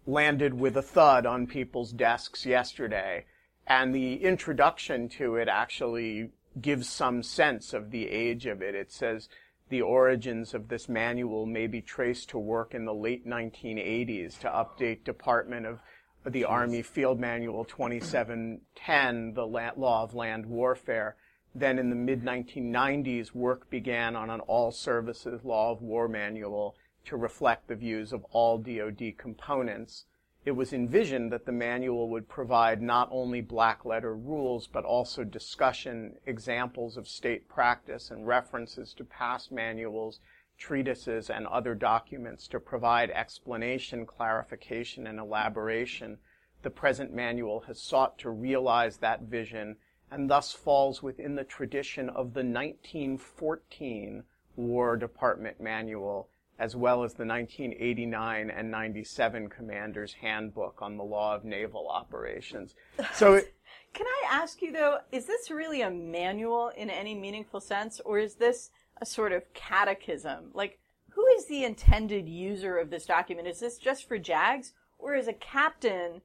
landed 0.05 0.53
with 0.53 0.77
a 0.77 0.81
thud 0.81 1.25
on 1.25 1.47
people's 1.47 1.91
desks 1.91 2.45
yesterday, 2.45 3.25
and 3.67 3.93
the 3.93 4.23
introduction 4.23 5.09
to 5.09 5.35
it 5.35 5.47
actually 5.47 6.29
gives 6.61 6.87
some 6.87 7.23
sense 7.23 7.73
of 7.73 7.91
the 7.91 8.09
age 8.09 8.45
of 8.45 8.61
it. 8.61 8.75
It 8.75 8.91
says 8.91 9.27
the 9.69 9.81
origins 9.81 10.53
of 10.53 10.67
this 10.67 10.87
manual 10.87 11.45
may 11.45 11.67
be 11.67 11.81
traced 11.81 12.29
to 12.29 12.37
work 12.37 12.73
in 12.73 12.85
the 12.85 12.93
late 12.93 13.27
1980s 13.27 14.37
to 14.39 14.47
update 14.47 15.03
Department 15.03 15.65
of 15.65 15.79
the 16.25 16.45
Army 16.45 16.81
Field 16.81 17.19
Manual 17.19 17.65
2710, 17.65 19.33
the 19.33 19.45
Law 19.45 20.03
of 20.03 20.13
Land 20.13 20.45
Warfare. 20.45 21.15
Then 21.53 21.79
in 21.79 21.89
the 21.89 21.95
mid 21.95 22.23
1990s, 22.23 23.33
work 23.33 23.69
began 23.69 24.15
on 24.15 24.29
an 24.29 24.39
all 24.41 24.71
services 24.71 25.43
Law 25.43 25.71
of 25.71 25.81
War 25.81 26.07
Manual 26.07 26.75
to 27.05 27.15
reflect 27.15 27.67
the 27.67 27.75
views 27.75 28.11
of 28.11 28.25
all 28.31 28.57
DoD 28.57 29.13
components 29.17 30.05
it 30.45 30.51
was 30.51 30.73
envisioned 30.73 31.31
that 31.31 31.45
the 31.45 31.51
manual 31.51 32.07
would 32.07 32.29
provide 32.29 32.79
not 32.79 33.09
only 33.11 33.41
black 33.41 33.83
letter 33.83 34.15
rules, 34.15 34.67
but 34.67 34.85
also 34.85 35.23
discussion, 35.23 36.15
examples 36.27 36.97
of 36.97 37.07
state 37.07 37.49
practice, 37.49 38.11
and 38.11 38.27
references 38.27 38.93
to 38.93 39.03
past 39.03 39.51
manuals, 39.51 40.19
treatises, 40.55 41.31
and 41.31 41.47
other 41.47 41.73
documents 41.73 42.47
to 42.47 42.59
provide 42.59 43.09
explanation, 43.09 44.05
clarification, 44.05 45.07
and 45.07 45.19
elaboration. 45.19 46.19
The 46.61 46.69
present 46.69 47.11
manual 47.11 47.61
has 47.61 47.81
sought 47.81 48.19
to 48.19 48.29
realize 48.29 48.97
that 48.97 49.23
vision 49.23 49.77
and 50.11 50.29
thus 50.29 50.53
falls 50.53 51.01
within 51.01 51.33
the 51.33 51.43
tradition 51.43 52.07
of 52.09 52.35
the 52.35 52.43
1914 52.43 54.23
War 54.55 54.95
Department 54.95 55.59
Manual 55.59 56.29
as 56.57 56.75
well 56.75 57.03
as 57.03 57.13
the 57.13 57.25
1989 57.25 58.49
and 58.49 58.71
97 58.71 59.49
Commander's 59.49 60.13
Handbook 60.13 60.81
on 60.81 60.97
the 60.97 61.03
Law 61.03 61.35
of 61.35 61.43
Naval 61.43 61.89
Operations. 61.89 62.75
So, 63.13 63.33
it, 63.33 63.53
can 63.93 64.05
I 64.05 64.23
ask 64.31 64.61
you 64.61 64.71
though, 64.71 64.99
is 65.11 65.25
this 65.25 65.51
really 65.51 65.81
a 65.81 65.89
manual 65.89 66.69
in 66.69 66.89
any 66.89 67.15
meaningful 67.15 67.59
sense, 67.59 67.99
or 68.05 68.19
is 68.19 68.35
this 68.35 68.69
a 69.01 69.05
sort 69.05 69.31
of 69.31 69.53
catechism? 69.53 70.51
Like, 70.53 70.79
who 71.09 71.25
is 71.37 71.45
the 71.47 71.63
intended 71.63 72.27
user 72.27 72.77
of 72.77 72.89
this 72.89 73.05
document? 73.05 73.47
Is 73.47 73.59
this 73.59 73.77
just 73.77 74.07
for 74.07 74.17
JAGs, 74.17 74.73
or 74.97 75.15
is 75.15 75.27
a 75.27 75.33
captain 75.33 76.21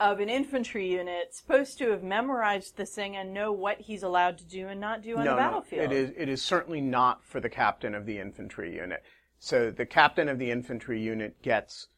of 0.00 0.20
an 0.20 0.28
infantry 0.28 0.88
unit 0.88 1.34
supposed 1.34 1.76
to 1.78 1.90
have 1.90 2.04
memorized 2.04 2.76
this 2.76 2.94
thing 2.94 3.16
and 3.16 3.34
know 3.34 3.50
what 3.50 3.80
he's 3.80 4.04
allowed 4.04 4.38
to 4.38 4.44
do 4.44 4.68
and 4.68 4.80
not 4.80 5.02
do 5.02 5.16
on 5.16 5.24
no, 5.24 5.32
the 5.32 5.36
battlefield? 5.36 5.90
No, 5.90 5.96
it 5.96 6.00
is. 6.00 6.12
It 6.16 6.28
is 6.28 6.42
certainly 6.42 6.80
not 6.80 7.24
for 7.24 7.40
the 7.40 7.48
captain 7.48 7.94
of 7.94 8.06
the 8.06 8.18
infantry 8.18 8.74
unit. 8.76 9.02
So 9.38 9.70
the 9.70 9.86
captain 9.86 10.28
of 10.28 10.38
the 10.38 10.50
infantry 10.50 11.00
unit 11.00 11.40
gets, 11.42 11.88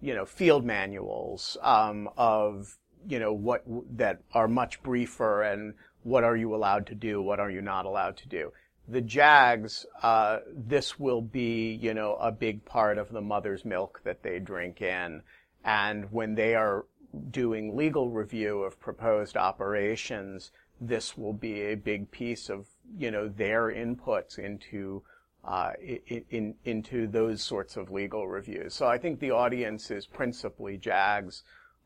you 0.00 0.14
know, 0.14 0.24
field 0.24 0.64
manuals 0.64 1.56
um, 1.62 2.08
of, 2.16 2.78
you 3.08 3.18
know, 3.18 3.32
what 3.32 3.64
that 3.96 4.20
are 4.32 4.48
much 4.48 4.82
briefer 4.82 5.42
and 5.42 5.74
what 6.02 6.24
are 6.24 6.36
you 6.36 6.54
allowed 6.54 6.86
to 6.86 6.94
do, 6.94 7.22
what 7.22 7.40
are 7.40 7.50
you 7.50 7.62
not 7.62 7.86
allowed 7.86 8.16
to 8.18 8.28
do. 8.28 8.52
The 8.88 9.00
JAGs, 9.00 9.86
uh, 10.02 10.38
this 10.54 10.98
will 10.98 11.22
be, 11.22 11.72
you 11.72 11.94
know, 11.94 12.16
a 12.16 12.32
big 12.32 12.64
part 12.64 12.98
of 12.98 13.12
the 13.12 13.20
mother's 13.20 13.64
milk 13.64 14.00
that 14.04 14.22
they 14.22 14.38
drink 14.38 14.82
in. 14.82 15.22
And 15.64 16.10
when 16.10 16.34
they 16.34 16.54
are 16.54 16.86
doing 17.30 17.76
legal 17.76 18.10
review 18.10 18.62
of 18.62 18.80
proposed 18.80 19.36
operations, 19.36 20.50
this 20.80 21.16
will 21.16 21.32
be 21.32 21.60
a 21.62 21.74
big 21.74 22.10
piece 22.10 22.48
of, 22.48 22.66
you 22.98 23.10
know, 23.10 23.28
their 23.28 23.68
inputs 23.68 24.38
into 24.38 25.02
uh, 25.44 25.72
in, 25.80 26.24
in, 26.30 26.54
into 26.64 27.06
those 27.06 27.42
sorts 27.42 27.76
of 27.76 27.90
legal 27.90 28.28
reviews. 28.28 28.74
So 28.74 28.86
I 28.86 28.98
think 28.98 29.20
the 29.20 29.30
audience 29.30 29.90
is 29.90 30.06
principally 30.06 30.76
JAGs, 30.76 31.42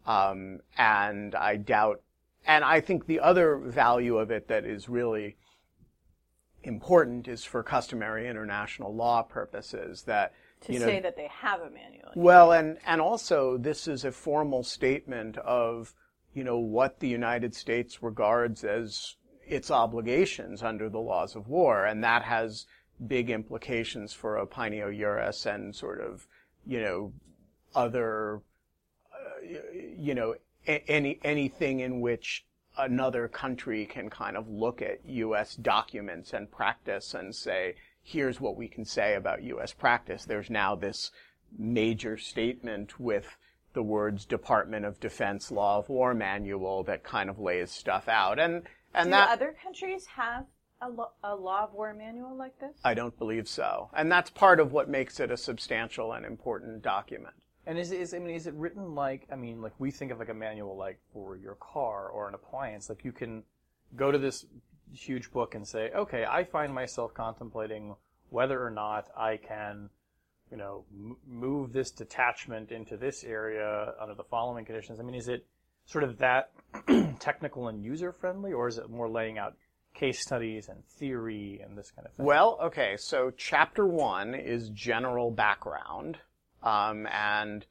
um, 0.06 0.60
and 0.76 1.34
I 1.34 1.56
doubt, 1.56 2.02
and 2.46 2.64
I 2.64 2.80
think 2.80 3.06
the 3.06 3.20
other 3.20 3.56
value 3.56 4.18
of 4.18 4.30
it 4.30 4.48
that 4.48 4.64
is 4.64 4.88
really 4.88 5.36
important 6.62 7.28
is 7.28 7.44
for 7.44 7.62
customary 7.62 8.28
international 8.28 8.94
law 8.94 9.22
purposes 9.22 10.02
that 10.02 10.32
to 10.62 10.72
you 10.72 10.78
know, 10.78 10.86
say 10.86 11.00
that 11.00 11.16
they 11.16 11.28
have 11.28 11.60
a 11.60 11.70
manual. 11.70 12.10
Well, 12.16 12.52
and 12.52 12.78
and 12.86 13.00
also 13.00 13.56
this 13.58 13.86
is 13.86 14.04
a 14.04 14.12
formal 14.12 14.62
statement 14.62 15.36
of 15.38 15.94
you 16.32 16.42
know 16.42 16.58
what 16.58 17.00
the 17.00 17.08
United 17.08 17.54
States 17.54 18.02
regards 18.02 18.64
as 18.64 19.16
its 19.46 19.70
obligations 19.70 20.62
under 20.62 20.88
the 20.88 21.00
laws 21.00 21.36
of 21.36 21.48
war, 21.48 21.84
and 21.84 22.02
that 22.02 22.22
has 22.22 22.66
big 23.06 23.30
implications 23.30 24.12
for 24.12 24.36
opinio 24.36 24.96
juris 24.96 25.46
and 25.46 25.74
sort 25.74 26.00
of, 26.00 26.26
you 26.66 26.80
know, 26.80 27.12
other, 27.74 28.40
uh, 29.12 29.42
you 29.96 30.14
know, 30.14 30.34
a- 30.66 30.90
any 30.90 31.18
anything 31.24 31.80
in 31.80 32.00
which 32.00 32.44
another 32.76 33.28
country 33.28 33.86
can 33.86 34.10
kind 34.10 34.36
of 34.36 34.48
look 34.48 34.82
at 34.82 35.04
U.S. 35.06 35.54
documents 35.54 36.32
and 36.32 36.50
practice 36.50 37.14
and 37.14 37.34
say, 37.34 37.74
here's 38.02 38.40
what 38.40 38.56
we 38.56 38.68
can 38.68 38.84
say 38.84 39.14
about 39.14 39.42
U.S. 39.42 39.72
practice. 39.72 40.24
There's 40.24 40.50
now 40.50 40.74
this 40.74 41.10
major 41.56 42.16
statement 42.16 42.98
with 42.98 43.36
the 43.74 43.82
words 43.82 44.24
Department 44.24 44.84
of 44.84 45.00
Defense 45.00 45.50
Law 45.50 45.78
of 45.78 45.88
War 45.88 46.14
Manual 46.14 46.84
that 46.84 47.04
kind 47.04 47.28
of 47.28 47.38
lays 47.38 47.70
stuff 47.70 48.08
out. 48.08 48.38
And 48.38 48.62
and 48.94 49.06
Do 49.06 49.10
that 49.10 49.30
other 49.30 49.54
countries 49.62 50.06
have 50.16 50.46
a, 50.80 50.88
lo- 50.88 51.12
a 51.22 51.34
law 51.34 51.64
of 51.64 51.72
war 51.72 51.94
manual 51.94 52.36
like 52.36 52.58
this? 52.58 52.76
I 52.84 52.94
don't 52.94 53.16
believe 53.18 53.48
so. 53.48 53.90
And 53.94 54.10
that's 54.10 54.30
part 54.30 54.60
of 54.60 54.72
what 54.72 54.88
makes 54.88 55.20
it 55.20 55.30
a 55.30 55.36
substantial 55.36 56.12
and 56.12 56.24
important 56.26 56.82
document. 56.82 57.34
And 57.66 57.78
is, 57.78 57.92
it- 57.92 58.00
is 58.00 58.14
I 58.14 58.18
mean, 58.18 58.34
is 58.34 58.46
it 58.46 58.54
written 58.54 58.94
like 58.94 59.26
I 59.32 59.36
mean, 59.36 59.62
like 59.62 59.72
we 59.78 59.90
think 59.90 60.10
of 60.12 60.18
like 60.18 60.28
a 60.28 60.34
manual 60.34 60.76
like 60.76 60.98
for 61.12 61.36
your 61.36 61.54
car 61.56 62.08
or 62.08 62.28
an 62.28 62.34
appliance. 62.34 62.88
Like 62.88 63.04
you 63.04 63.12
can 63.12 63.42
go 63.96 64.10
to 64.10 64.18
this 64.18 64.46
huge 64.92 65.30
book 65.32 65.54
and 65.54 65.66
say, 65.66 65.90
okay, 65.94 66.24
I 66.28 66.44
find 66.44 66.72
myself 66.74 67.14
contemplating 67.14 67.94
whether 68.30 68.64
or 68.64 68.70
not 68.70 69.08
I 69.16 69.36
can, 69.38 69.88
you 70.50 70.56
know, 70.56 70.84
m- 70.92 71.16
move 71.26 71.72
this 71.72 71.90
detachment 71.90 72.70
into 72.72 72.96
this 72.96 73.24
area 73.24 73.94
under 74.00 74.14
the 74.14 74.24
following 74.24 74.64
conditions. 74.64 75.00
I 75.00 75.02
mean, 75.02 75.14
is 75.14 75.28
it 75.28 75.46
sort 75.86 76.04
of 76.04 76.18
that 76.18 76.50
technical 77.20 77.68
and 77.68 77.82
user 77.82 78.12
friendly, 78.12 78.52
or 78.52 78.68
is 78.68 78.78
it 78.78 78.88
more 78.90 79.08
laying 79.08 79.38
out 79.38 79.56
case 79.94 80.20
studies 80.20 80.68
and 80.68 80.84
theory 80.86 81.60
and 81.64 81.78
this 81.78 81.90
kind 81.90 82.06
of 82.06 82.12
thing? 82.14 82.26
Well, 82.26 82.58
okay, 82.62 82.96
so 82.98 83.32
chapter 83.36 83.86
one 83.86 84.34
is 84.34 84.68
general 84.70 85.30
background. 85.30 86.18
Um, 86.62 87.06
and 87.06 87.64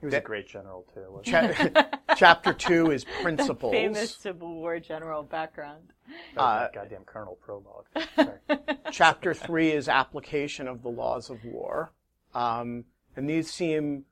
he 0.00 0.06
was 0.06 0.14
a 0.14 0.20
great 0.20 0.48
general 0.48 0.86
too. 0.94 1.04
wasn't 1.08 1.74
cha- 1.74 1.88
chapter 2.16 2.52
two 2.52 2.90
is 2.90 3.04
principles. 3.22 3.72
Famous 3.72 4.16
Civil 4.16 4.54
War 4.54 4.78
general 4.78 5.22
background. 5.24 5.92
That 6.34 6.40
was 6.40 6.68
uh, 6.68 6.74
goddamn 6.74 7.04
Colonel 7.04 7.36
prologue. 7.40 7.86
Sorry. 8.16 8.58
chapter 8.92 9.34
three 9.34 9.72
is 9.72 9.88
application 9.88 10.68
of 10.68 10.82
the 10.82 10.88
laws 10.88 11.30
of 11.30 11.44
war. 11.44 11.92
Um, 12.34 12.84
and 13.16 13.28
these 13.28 13.50
seem, 13.50 14.04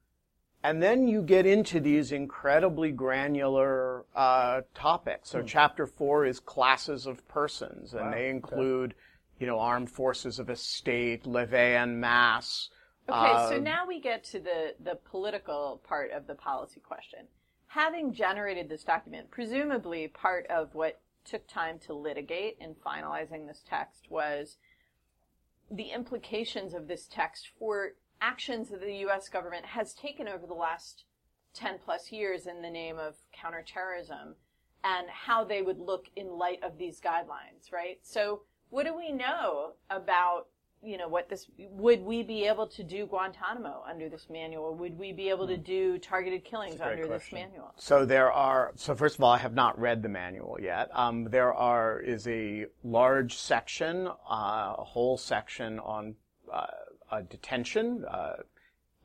and 0.66 0.82
then 0.82 1.06
you 1.06 1.22
get 1.22 1.46
into 1.46 1.78
these 1.78 2.10
incredibly 2.10 2.90
granular 2.90 4.04
uh, 4.16 4.62
topics. 4.74 5.30
So 5.30 5.40
chapter 5.40 5.86
four 5.86 6.26
is 6.26 6.40
classes 6.40 7.06
of 7.06 7.26
persons, 7.28 7.92
and 7.92 8.00
Hmm. 8.00 8.06
Wow, 8.06 8.10
they 8.10 8.16
okay. 8.16 8.30
include, 8.30 8.94
you 9.38 9.46
know, 9.46 9.60
armed 9.60 9.88
forces 9.90 10.40
of 10.40 10.48
a 10.48 10.56
state, 10.56 11.24
levee 11.24 11.76
en 11.76 12.00
masse. 12.00 12.70
Okay, 13.08 13.48
so 13.48 13.56
um, 13.58 13.62
now 13.62 13.86
we 13.86 14.00
get 14.00 14.24
to 14.24 14.40
the, 14.40 14.74
the 14.82 14.96
political 14.96 15.80
part 15.86 16.10
of 16.10 16.26
the 16.26 16.34
policy 16.34 16.80
question. 16.80 17.28
Having 17.68 18.14
generated 18.14 18.68
this 18.68 18.82
document, 18.82 19.30
presumably 19.30 20.08
part 20.08 20.48
of 20.48 20.74
what 20.74 21.00
took 21.24 21.46
time 21.46 21.78
to 21.86 21.94
litigate 21.94 22.56
in 22.60 22.74
finalizing 22.74 23.46
this 23.46 23.62
text 23.68 24.06
was 24.10 24.56
the 25.70 25.90
implications 25.90 26.74
of 26.74 26.88
this 26.88 27.06
text 27.06 27.50
for 27.56 27.92
actions 28.20 28.68
that 28.70 28.80
the 28.80 28.94
U.S. 28.98 29.28
government 29.28 29.64
has 29.64 29.94
taken 29.94 30.28
over 30.28 30.46
the 30.46 30.54
last 30.54 31.04
10 31.54 31.78
plus 31.84 32.12
years 32.12 32.46
in 32.46 32.62
the 32.62 32.70
name 32.70 32.98
of 32.98 33.14
counterterrorism 33.32 34.34
and 34.84 35.08
how 35.08 35.42
they 35.42 35.62
would 35.62 35.78
look 35.78 36.06
in 36.16 36.28
light 36.28 36.62
of 36.62 36.78
these 36.78 37.00
guidelines, 37.00 37.72
right? 37.72 37.98
So 38.02 38.42
what 38.70 38.84
do 38.84 38.96
we 38.96 39.10
know 39.10 39.72
about, 39.90 40.46
you 40.82 40.98
know, 40.98 41.08
what 41.08 41.28
this, 41.28 41.46
would 41.58 42.02
we 42.02 42.22
be 42.22 42.44
able 42.44 42.66
to 42.68 42.84
do 42.84 43.06
Guantanamo 43.06 43.82
under 43.88 44.08
this 44.08 44.26
manual? 44.30 44.74
Would 44.74 44.98
we 44.98 45.12
be 45.12 45.28
able 45.30 45.46
to 45.46 45.56
do 45.56 45.98
targeted 45.98 46.44
killings 46.44 46.76
great 46.76 46.92
under 46.92 47.08
this 47.08 47.32
manual? 47.32 47.72
So 47.76 48.04
there 48.04 48.30
are. 48.30 48.72
So 48.76 48.94
first 48.94 49.16
of 49.16 49.24
all, 49.24 49.32
I 49.32 49.38
have 49.38 49.54
not 49.54 49.78
read 49.78 50.02
the 50.02 50.08
manual 50.08 50.58
yet. 50.60 50.88
Um, 50.92 51.24
there 51.24 51.54
are 51.54 51.98
is 51.98 52.28
a 52.28 52.66
large 52.84 53.36
section, 53.36 54.06
uh, 54.06 54.74
a 54.78 54.84
whole 54.84 55.16
section 55.16 55.80
on 55.80 56.14
uh, 56.52 56.66
uh, 57.16 57.22
detention, 57.28 58.04
uh, 58.10 58.36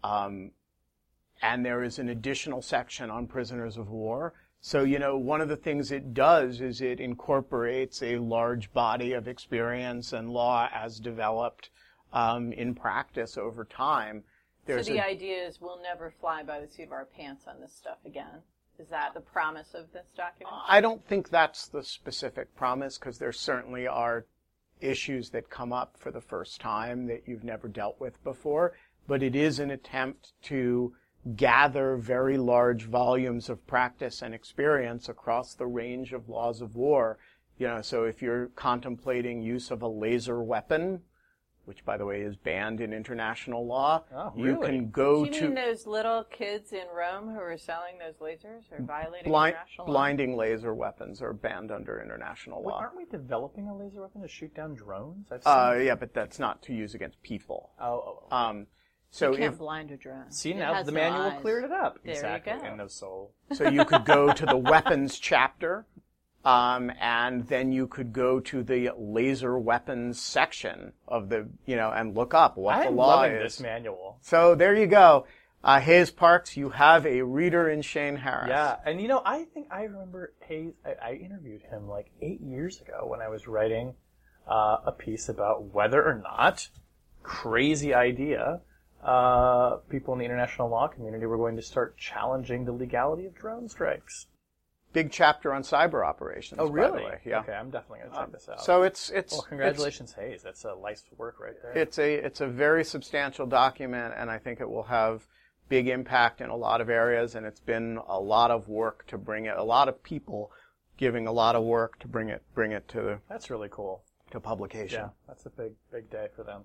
um, 0.04 0.52
and 1.42 1.66
there 1.66 1.84
is 1.84 2.00
an 2.00 2.10
additional 2.10 2.62
section 2.62 3.10
on 3.10 3.28
prisoners 3.28 3.78
of 3.78 3.90
war. 3.90 4.34
So 4.60 4.84
you 4.84 5.00
know, 5.00 5.18
one 5.18 5.42
of 5.42 5.50
the 5.50 5.56
things 5.56 5.92
it 5.92 6.14
does 6.14 6.62
is 6.62 6.82
it 6.82 7.00
incorporates 7.00 8.04
a 8.04 8.18
large 8.18 8.72
body 8.74 9.14
of 9.14 9.28
experience 9.28 10.14
and 10.14 10.30
law 10.30 10.70
as 10.74 11.00
developed 11.00 11.70
um, 12.14 12.52
in 12.54 12.76
practice 12.76 13.38
over 13.38 13.66
time. 13.66 14.24
There's 14.66 14.88
so 14.88 14.94
the 14.94 15.00
a- 15.00 15.06
idea 15.06 15.48
is 15.48 15.60
we'll 15.60 15.82
never 15.82 16.14
fly 16.22 16.44
by 16.44 16.60
the 16.60 16.68
seat 16.68 16.84
of 16.84 16.92
our 16.92 17.06
pants 17.06 17.46
on 17.48 17.60
this 17.60 17.74
stuff 17.74 17.98
again. 18.06 18.44
Is 18.78 18.88
that 18.90 19.14
the 19.14 19.22
promise 19.22 19.74
of 19.74 19.92
this 19.94 20.08
document? 20.16 20.56
I 20.68 20.82
don't 20.82 21.06
think 21.08 21.30
that's 21.30 21.68
the 21.68 21.84
specific 21.84 22.56
promise 22.56 22.98
because 22.98 23.18
there 23.20 23.32
certainly 23.32 23.88
are 23.88 24.26
issues 24.82 25.30
that 25.30 25.50
come 25.50 25.72
up 25.72 25.96
for 25.98 26.12
the 26.12 26.22
first 26.22 26.60
time 26.60 27.08
that 27.08 27.24
you've 27.28 27.44
never 27.44 27.68
dealt 27.68 28.00
with 28.00 28.24
before, 28.24 28.74
but 29.08 29.24
it 29.24 29.36
is 29.36 29.60
an 29.60 29.72
attempt 29.72 30.34
to 30.44 30.94
gather 31.36 31.96
very 31.98 32.38
large 32.38 32.84
volumes 32.84 33.50
of 33.50 33.66
practice 33.68 34.22
and 34.22 34.34
experience 34.34 35.08
across 35.08 35.54
the 35.54 35.68
range 35.68 36.14
of 36.14 36.30
laws 36.30 36.62
of 36.62 36.76
war. 36.76 37.18
You 37.58 37.68
know, 37.68 37.82
so 37.82 38.06
if 38.06 38.22
you're 38.22 38.48
contemplating 38.56 39.42
use 39.42 39.70
of 39.70 39.82
a 39.84 39.88
laser 39.88 40.42
weapon, 40.42 41.02
which 41.66 41.84
by 41.86 41.98
the 41.98 42.06
way 42.06 42.22
is 42.22 42.36
banned 42.36 42.82
in 42.82 42.92
international 42.94 43.66
law, 43.66 44.04
Oh, 44.16 44.34
you 44.36 44.58
can 44.60 44.90
go 44.90 45.26
Do 45.26 45.32
you 45.32 45.40
to 45.42 45.46
mean 45.48 45.56
those 45.56 45.86
little 45.88 46.24
kids 46.26 46.74
in 46.74 46.86
Rome 46.96 47.30
who 47.34 47.40
are 47.40 47.58
selling 47.58 47.98
those 48.00 48.16
lasers 48.16 48.64
or 48.72 48.82
violating 48.84 49.30
blind, 49.32 49.54
international 49.56 49.88
law? 49.88 49.92
blinding 49.94 50.36
laser 50.38 50.74
weapons 50.74 51.22
are 51.22 51.34
banned 51.34 51.72
under 51.72 52.02
international 52.02 52.64
Wait, 52.64 52.72
law. 52.72 52.80
aren't 52.80 52.98
we 52.98 53.06
developing 53.06 53.68
a 53.68 53.76
laser 53.78 54.02
weapon 54.02 54.22
to 54.22 54.28
shoot 54.28 54.54
down 54.56 54.74
drones? 54.76 55.28
I've 55.32 55.44
seen 55.44 55.54
Uh, 55.54 55.74
yeah, 55.84 55.96
but 55.96 56.14
that's 56.14 56.40
not 56.40 56.62
to 56.64 56.74
use 56.74 56.94
against 56.96 57.22
people. 57.22 57.72
oh, 57.80 57.86
oh, 57.86 58.24
oh. 58.32 58.36
Um, 58.36 58.68
so 59.14 59.32
you 59.32 59.38
can't 59.40 59.54
if, 59.54 59.60
blind 59.60 59.92
a 59.92 59.98
drone. 59.98 60.32
See 60.32 60.52
It 60.52 60.58
now 60.58 60.82
the 60.84 60.92
no 60.92 61.00
manual 61.00 61.22
eyes. 61.24 61.42
cleared 61.42 61.66
it 61.66 61.72
up. 61.72 62.00
There 62.06 62.16
you 62.16 62.40
go. 62.46 62.52
And 62.66 62.78
no 62.78 62.88
soul. 62.88 63.34
so 63.52 63.70
you 63.70 63.84
could 63.84 64.06
go 64.06 64.32
to 64.32 64.46
the 64.46 64.56
weapons 64.56 65.20
chapter, 65.20 65.86
um, 66.44 66.92
and 67.00 67.48
then 67.48 67.72
you 67.72 67.88
could 67.88 68.14
go 68.14 68.40
to 68.40 68.64
the 68.64 68.92
laser 68.98 69.58
weapons 69.60 70.20
section 70.20 70.94
of 71.08 71.30
the, 71.30 71.48
you 71.66 71.76
know, 71.76 71.92
and 71.92 72.16
look 72.16 72.34
up 72.34 72.58
what 72.58 72.78
the 72.80 72.88
I'm 72.88 72.96
law 72.96 73.22
loving 73.22 73.38
is. 73.38 73.44
this 73.44 73.60
manual. 73.60 74.18
So 74.22 74.56
there 74.56 74.76
you 74.76 74.88
go. 74.88 75.26
Uh, 75.64 75.80
Hays 75.80 76.10
Parks, 76.10 76.58
you 76.58 76.70
have 76.70 77.06
a 77.06 77.22
reader 77.22 77.70
in 77.70 77.84
Shane 77.84 78.16
Harris. 78.16 78.50
Yeah, 78.50 78.78
and 78.84 79.00
you 79.00 79.08
know, 79.08 79.22
I 79.24 79.44
think 79.44 79.68
I 79.70 79.84
remember 79.84 80.34
Hays. 80.48 80.74
I, 80.84 81.10
I 81.10 81.14
interviewed 81.14 81.62
him 81.62 81.88
like 81.88 82.12
eight 82.22 82.42
years 82.42 82.82
ago 82.82 83.06
when 83.06 83.22
I 83.22 83.28
was 83.28 83.48
writing 83.48 83.94
uh, 84.48 84.78
a 84.86 84.92
piece 84.92 85.30
about 85.30 85.66
whether 85.66 86.04
or 86.04 86.16
not 86.16 86.68
crazy 87.22 87.94
idea 87.94 88.62
uh, 89.04 89.78
people 89.90 90.14
in 90.14 90.20
the 90.20 90.26
international 90.26 90.70
law 90.70 90.88
community 90.88 91.26
were 91.26 91.38
going 91.38 91.56
to 91.56 91.62
start 91.62 91.98
challenging 91.98 92.66
the 92.66 92.72
legality 92.72 93.26
of 93.26 93.34
drone 93.34 93.68
strikes. 93.68 94.28
Big 94.94 95.12
chapter 95.12 95.54
on 95.54 95.64
cyber 95.64 96.06
operations. 96.06 96.60
Oh, 96.62 96.68
by 96.68 96.74
really? 96.74 97.00
the 97.00 97.06
way. 97.06 97.20
Yeah. 97.26 97.40
Okay, 97.40 97.54
I'm 97.54 97.70
definitely 97.70 98.00
going 98.00 98.12
to 98.12 98.18
check 98.18 98.32
this 98.34 98.50
out. 98.50 98.64
So 98.64 98.84
it's 98.84 99.10
it's 99.10 99.32
well, 99.32 99.40
it's- 99.42 99.50
congratulations, 99.50 100.14
Hays. 100.14 100.42
That's 100.44 100.64
a 100.66 100.74
life's 100.74 101.04
work 101.18 101.40
right 101.40 101.56
there. 101.62 101.72
it's 101.72 101.98
a 101.98 102.14
it's 102.16 102.42
a 102.42 102.48
very 102.48 102.84
substantial 102.84 103.46
document, 103.46 104.14
and 104.18 104.30
I 104.30 104.38
think 104.38 104.60
it 104.60 104.70
will 104.70 104.84
have 104.84 105.26
big 105.70 105.88
impact 105.88 106.42
in 106.42 106.50
a 106.50 106.56
lot 106.56 106.82
of 106.82 106.90
areas. 106.90 107.36
And 107.36 107.46
it's 107.46 107.62
been 107.62 108.00
a 108.08 108.20
lot 108.20 108.52
of 108.52 108.68
work 108.68 109.08
to 109.08 109.18
bring 109.18 109.46
it. 109.46 109.56
A 109.58 109.64
lot 109.64 109.88
of 109.88 110.04
people 110.04 110.52
giving 110.98 111.26
a 111.26 111.32
lot 111.32 111.56
of 111.56 111.64
work 111.64 111.98
to 112.00 112.08
bring 112.08 112.28
it 112.30 112.44
bring 112.54 112.74
it 112.74 112.88
to 112.90 113.20
That's 113.30 113.50
really 113.50 113.70
cool. 113.72 114.04
to 114.32 114.40
publication. 114.42 115.00
Yeah, 115.04 115.10
that's 115.28 115.46
a 115.46 115.50
big, 115.50 115.72
big 115.92 116.10
day 116.10 116.28
for 116.36 116.44
them. 116.44 116.64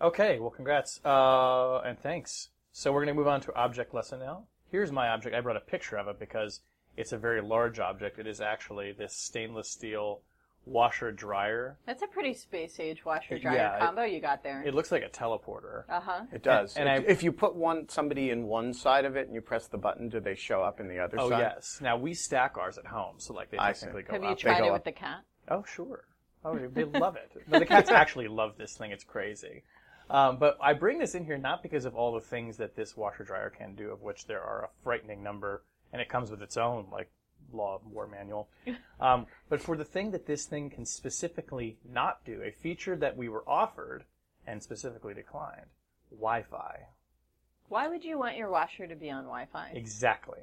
Okay, 0.00 0.38
well, 0.38 0.50
congrats 0.50 1.00
uh, 1.06 1.78
and 1.78 1.98
thanks. 1.98 2.50
So 2.72 2.92
we're 2.92 3.00
going 3.04 3.14
to 3.16 3.18
move 3.18 3.28
on 3.28 3.40
to 3.40 3.54
object 3.54 3.94
lesson 3.94 4.20
now. 4.20 4.44
Here's 4.70 4.92
my 4.92 5.08
object. 5.08 5.34
I 5.34 5.40
brought 5.40 5.56
a 5.56 5.60
picture 5.60 5.96
of 5.96 6.06
it 6.08 6.18
because 6.18 6.60
it's 6.96 7.12
a 7.12 7.18
very 7.18 7.40
large 7.42 7.78
object. 7.78 8.18
It 8.18 8.26
is 8.26 8.40
actually 8.40 8.92
this 8.92 9.14
stainless 9.14 9.70
steel 9.70 10.22
washer 10.64 11.12
dryer. 11.12 11.78
That's 11.86 12.02
a 12.02 12.08
pretty 12.08 12.34
space 12.34 12.80
age 12.80 13.04
washer 13.04 13.38
dryer 13.38 13.54
Yeah, 13.56 13.76
it- 13.76 13.80
combo 13.80 14.02
you 14.02 14.20
got 14.20 14.42
there. 14.42 14.62
It 14.66 14.74
looks 14.74 14.90
like 14.90 15.04
a 15.04 15.08
teleporter. 15.08 15.84
Uh 15.88 16.00
huh. 16.00 16.20
It 16.32 16.42
does. 16.42 16.76
And 16.76 16.88
if, 16.88 17.08
I- 17.08 17.12
if 17.12 17.22
you 17.22 17.30
put 17.30 17.54
one 17.54 17.88
somebody 17.88 18.30
in 18.30 18.44
one 18.46 18.72
side 18.72 19.04
of 19.04 19.14
it 19.16 19.26
and 19.26 19.34
you 19.34 19.40
press 19.40 19.68
the 19.68 19.78
button, 19.78 20.08
do 20.08 20.18
they 20.18 20.34
show 20.34 20.62
up 20.62 20.80
in 20.80 20.88
the 20.88 20.98
other 20.98 21.18
Oh 21.20 21.30
side? 21.30 21.36
Oh 21.36 21.38
yes. 21.38 21.78
Now 21.80 21.96
we 21.96 22.14
stack 22.14 22.56
ours 22.58 22.78
at 22.78 22.86
home, 22.86 23.14
so 23.18 23.32
like 23.32 23.50
they 23.50 23.58
I 23.58 23.72
see. 23.72 23.86
technically 23.86 24.02
go 24.02 24.12
Have 24.14 24.24
up. 24.24 24.30
you 24.30 24.36
tried 24.36 24.58
go 24.58 24.64
it 24.64 24.68
up. 24.68 24.72
with 24.74 24.84
the 24.84 24.92
cat? 24.92 25.20
Oh, 25.48 25.64
sure. 25.72 26.04
Oh, 26.44 26.56
they 26.58 26.84
love 26.84 27.16
it. 27.16 27.30
But 27.48 27.60
the 27.60 27.66
cats 27.66 27.90
actually 27.90 28.28
love 28.28 28.56
this 28.58 28.74
thing. 28.76 28.90
It's 28.90 29.04
crazy. 29.04 29.62
Um, 30.10 30.38
but 30.38 30.56
I 30.62 30.72
bring 30.74 30.98
this 30.98 31.14
in 31.16 31.24
here 31.24 31.38
not 31.38 31.62
because 31.62 31.84
of 31.84 31.94
all 31.96 32.12
the 32.14 32.20
things 32.20 32.56
that 32.58 32.76
this 32.76 32.96
washer 32.96 33.24
dryer 33.24 33.50
can 33.50 33.74
do, 33.74 33.90
of 33.90 34.02
which 34.02 34.26
there 34.26 34.40
are 34.42 34.64
a 34.64 34.68
frightening 34.84 35.22
number, 35.24 35.64
and 35.92 36.02
it 36.02 36.08
comes 36.08 36.30
with 36.30 36.42
its 36.42 36.56
own 36.56 36.86
like 36.92 37.10
law 37.52 37.76
of 37.76 37.86
war 37.86 38.06
manual. 38.06 38.48
Um, 38.98 39.26
but 39.50 39.60
for 39.60 39.76
the 39.76 39.84
thing 39.84 40.12
that 40.12 40.24
this 40.24 40.46
thing 40.46 40.70
can 40.70 40.86
specifically 40.86 41.76
not 41.86 42.24
do, 42.24 42.40
a 42.42 42.50
feature 42.50 42.96
that 42.96 43.14
we 43.14 43.28
were 43.28 43.46
offered 43.46 44.04
and 44.46 44.62
specifically 44.62 45.12
declined, 45.12 45.66
Wi-Fi. 46.10 46.78
Why 47.68 47.88
would 47.88 48.02
you 48.02 48.18
want 48.18 48.38
your 48.38 48.48
washer 48.50 48.86
to 48.86 48.96
be 48.96 49.10
on 49.10 49.24
Wi-Fi? 49.24 49.72
Exactly. 49.74 50.38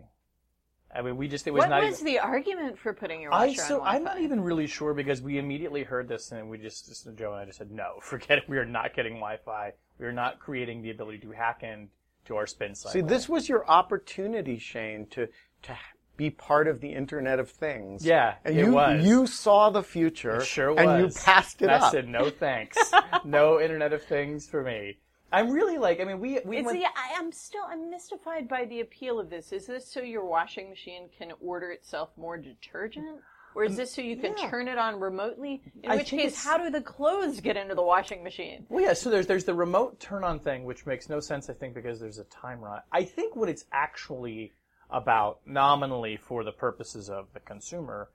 I 0.95 1.01
mean, 1.01 1.17
we 1.17 1.27
just 1.27 1.47
it 1.47 1.51
was 1.51 1.61
what 1.61 1.69
not 1.69 1.83
was 1.83 2.01
even. 2.01 2.13
the 2.13 2.19
argument 2.19 2.77
for 2.77 2.93
putting 2.93 3.21
your 3.21 3.33
I 3.33 3.47
washer 3.47 3.61
so 3.61 3.75
on 3.75 3.79
Wi-Fi? 3.79 3.97
I'm 3.97 4.03
not 4.03 4.21
even 4.21 4.41
really 4.41 4.67
sure 4.67 4.93
because 4.93 5.21
we 5.21 5.39
immediately 5.39 5.83
heard 5.83 6.07
this 6.07 6.31
and 6.31 6.49
we 6.49 6.59
just, 6.59 6.87
just 6.87 7.07
Joe 7.15 7.31
and 7.31 7.41
I 7.41 7.45
just 7.45 7.57
said 7.57 7.71
no, 7.71 7.95
forget 8.01 8.37
it. 8.37 8.43
We 8.47 8.57
are 8.57 8.65
not 8.65 8.93
getting 8.93 9.13
Wi-Fi. 9.13 9.73
We 9.97 10.05
are 10.05 10.13
not 10.13 10.39
creating 10.39 10.83
the 10.83 10.91
ability 10.91 11.19
to 11.19 11.31
hack 11.31 11.63
in 11.63 11.89
to 12.25 12.35
our 12.35 12.47
spin 12.47 12.75
cycle. 12.75 12.91
See, 12.91 13.01
this 13.01 13.27
was 13.29 13.49
your 13.49 13.67
opportunity, 13.69 14.57
Shane, 14.59 15.05
to 15.11 15.27
to 15.63 15.77
be 16.15 16.29
part 16.29 16.67
of 16.67 16.79
the 16.81 16.93
Internet 16.93 17.39
of 17.39 17.49
Things. 17.49 18.05
Yeah, 18.05 18.35
and 18.45 18.57
it 18.57 18.65
you 18.65 18.71
was. 18.73 19.03
you 19.05 19.25
saw 19.27 19.69
the 19.69 19.83
future, 19.83 20.37
It 20.37 20.45
sure 20.45 20.79
and 20.79 21.03
you 21.05 21.13
passed 21.13 21.61
it 21.61 21.69
I 21.69 21.75
up. 21.75 21.91
said 21.91 22.07
no 22.07 22.29
thanks. 22.29 22.77
no 23.25 23.59
Internet 23.59 23.93
of 23.93 24.03
Things 24.03 24.47
for 24.47 24.63
me. 24.63 24.97
I'm 25.31 25.49
really 25.49 25.79
like. 25.79 25.99
I 25.99 26.03
mean, 26.03 26.19
we 26.19 26.39
we 26.45 26.57
It's 26.57 26.65
went. 26.67 26.79
the, 26.79 26.85
I 26.85 27.17
am 27.17 27.31
still 27.31 27.63
I'm 27.67 27.89
mystified 27.89 28.47
by 28.47 28.65
the 28.65 28.81
appeal 28.81 29.19
of 29.19 29.29
this. 29.31 29.51
Is 29.51 29.65
this 29.65 29.87
so 29.91 30.01
your 30.01 30.25
washing 30.25 30.69
machine 30.69 31.09
can 31.17 31.31
order 31.41 31.71
itself 31.71 32.09
more 32.17 32.37
detergent? 32.37 33.19
Or 33.55 33.63
is 33.63 33.71
um, 33.71 33.77
this 33.77 33.93
so 33.93 34.01
you 34.01 34.17
can 34.17 34.35
yeah. 34.37 34.49
turn 34.49 34.67
it 34.67 34.77
on 34.77 34.99
remotely? 34.99 35.61
In 35.83 35.91
I 35.91 35.95
which 35.97 36.09
case, 36.09 36.19
it's- 36.19 36.43
how 36.43 36.57
do 36.57 36.69
the 36.69 36.81
clothes 36.81 37.39
get 37.39 37.57
into 37.57 37.75
the 37.75 37.83
washing 37.83 38.23
machine? 38.23 38.65
Well, 38.69 38.83
yeah. 38.83 38.93
So 38.93 39.09
there's 39.09 39.27
there's 39.27 39.45
the 39.45 39.53
remote 39.53 39.99
turn 39.99 40.23
on 40.23 40.39
thing, 40.39 40.63
which 40.63 40.85
makes 40.85 41.09
no 41.09 41.19
sense, 41.19 41.49
I 41.49 41.53
think, 41.53 41.73
because 41.73 41.99
there's 41.99 42.19
a 42.19 42.23
timer 42.25 42.69
on. 42.69 42.81
I 42.91 43.03
think 43.03 43.35
what 43.35 43.49
it's 43.49 43.65
actually 43.71 44.53
about, 44.89 45.39
nominally 45.45 46.17
for 46.17 46.43
the 46.43 46.51
purposes 46.51 47.09
of 47.09 47.27
the 47.33 47.39
consumer, 47.39 48.09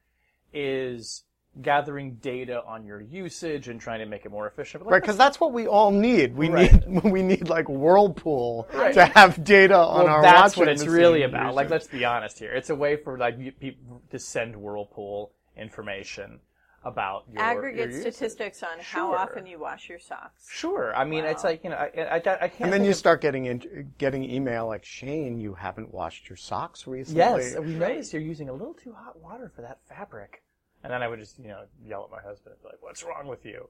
is 0.52 1.24
gathering 1.62 2.14
data 2.16 2.62
on 2.66 2.84
your 2.84 3.00
usage 3.00 3.68
and 3.68 3.80
trying 3.80 3.98
to 3.98 4.06
make 4.06 4.24
it 4.24 4.30
more 4.30 4.46
efficient. 4.46 4.84
Like, 4.84 4.92
Right, 4.92 5.02
because 5.02 5.16
that's 5.16 5.40
what 5.40 5.52
we 5.52 5.66
all 5.66 5.90
need. 5.90 6.36
We 6.36 6.48
Right. 6.48 6.86
need 6.86 7.02
we 7.12 7.22
need 7.22 7.48
like 7.48 7.68
Whirlpool 7.68 8.68
Right. 8.72 8.94
to 8.94 9.06
have 9.06 9.42
data 9.42 9.76
on 9.76 10.04
well, 10.04 10.14
our 10.16 10.22
that's 10.22 10.56
watching 10.56 10.60
what 10.66 10.68
it's 10.72 10.86
really 10.86 11.22
about. 11.22 11.54
Like, 11.54 11.68
let's 11.70 11.88
be 11.88 12.04
honest 12.04 12.38
here. 12.38 12.52
It's 12.52 12.70
a 12.70 12.74
way 12.76 12.96
for 12.96 13.18
like 13.18 13.58
people 13.58 14.02
to 14.10 14.18
send 14.18 14.54
Whirlpool 14.56 15.32
information 15.56 16.40
about 16.84 17.24
your 17.32 17.42
Aggregate 17.42 17.90
your 17.90 18.00
statistics 18.00 18.62
on 18.62 18.78
how 18.80 19.12
often 19.12 19.44
you 19.46 19.58
wash 19.58 19.88
your 19.88 19.98
socks. 19.98 20.46
Sure. 20.48 20.94
I 20.94 21.04
mean, 21.04 21.24
it's 21.24 21.42
like 21.42 21.64
you 21.64 21.70
know, 21.70 21.76
I, 21.76 21.90
I, 22.02 22.14
I 22.16 22.20
can't. 22.20 22.60
And 22.60 22.72
then 22.72 22.84
you 22.84 22.90
of- 22.90 22.96
start 22.96 23.20
getting 23.20 23.46
in, 23.46 23.92
getting 23.98 24.22
email 24.22 24.68
like 24.68 24.84
Shane, 24.84 25.40
you 25.40 25.54
haven't 25.54 25.92
washed 25.92 26.28
your 26.30 26.36
socks 26.36 26.86
recently. 26.86 27.18
Yes, 27.18 27.56
we 27.58 27.74
Right. 27.76 27.90
noticed 27.94 28.12
you're 28.12 28.22
using 28.22 28.48
a 28.48 28.52
little 28.52 28.74
too 28.74 28.92
hot 28.92 29.18
water 29.20 29.50
for 29.54 29.62
that 29.62 29.78
fabric. 29.88 30.42
And 30.88 30.94
then 30.94 31.02
I 31.02 31.08
would 31.08 31.18
just, 31.18 31.38
you 31.38 31.48
know, 31.48 31.64
yell 31.84 32.04
at 32.04 32.10
my 32.10 32.22
husband 32.26 32.54
and 32.54 32.62
be 32.62 32.68
like, 32.68 32.80
"What's 32.82 33.04
wrong 33.04 33.26
with 33.26 33.44
you? 33.44 33.68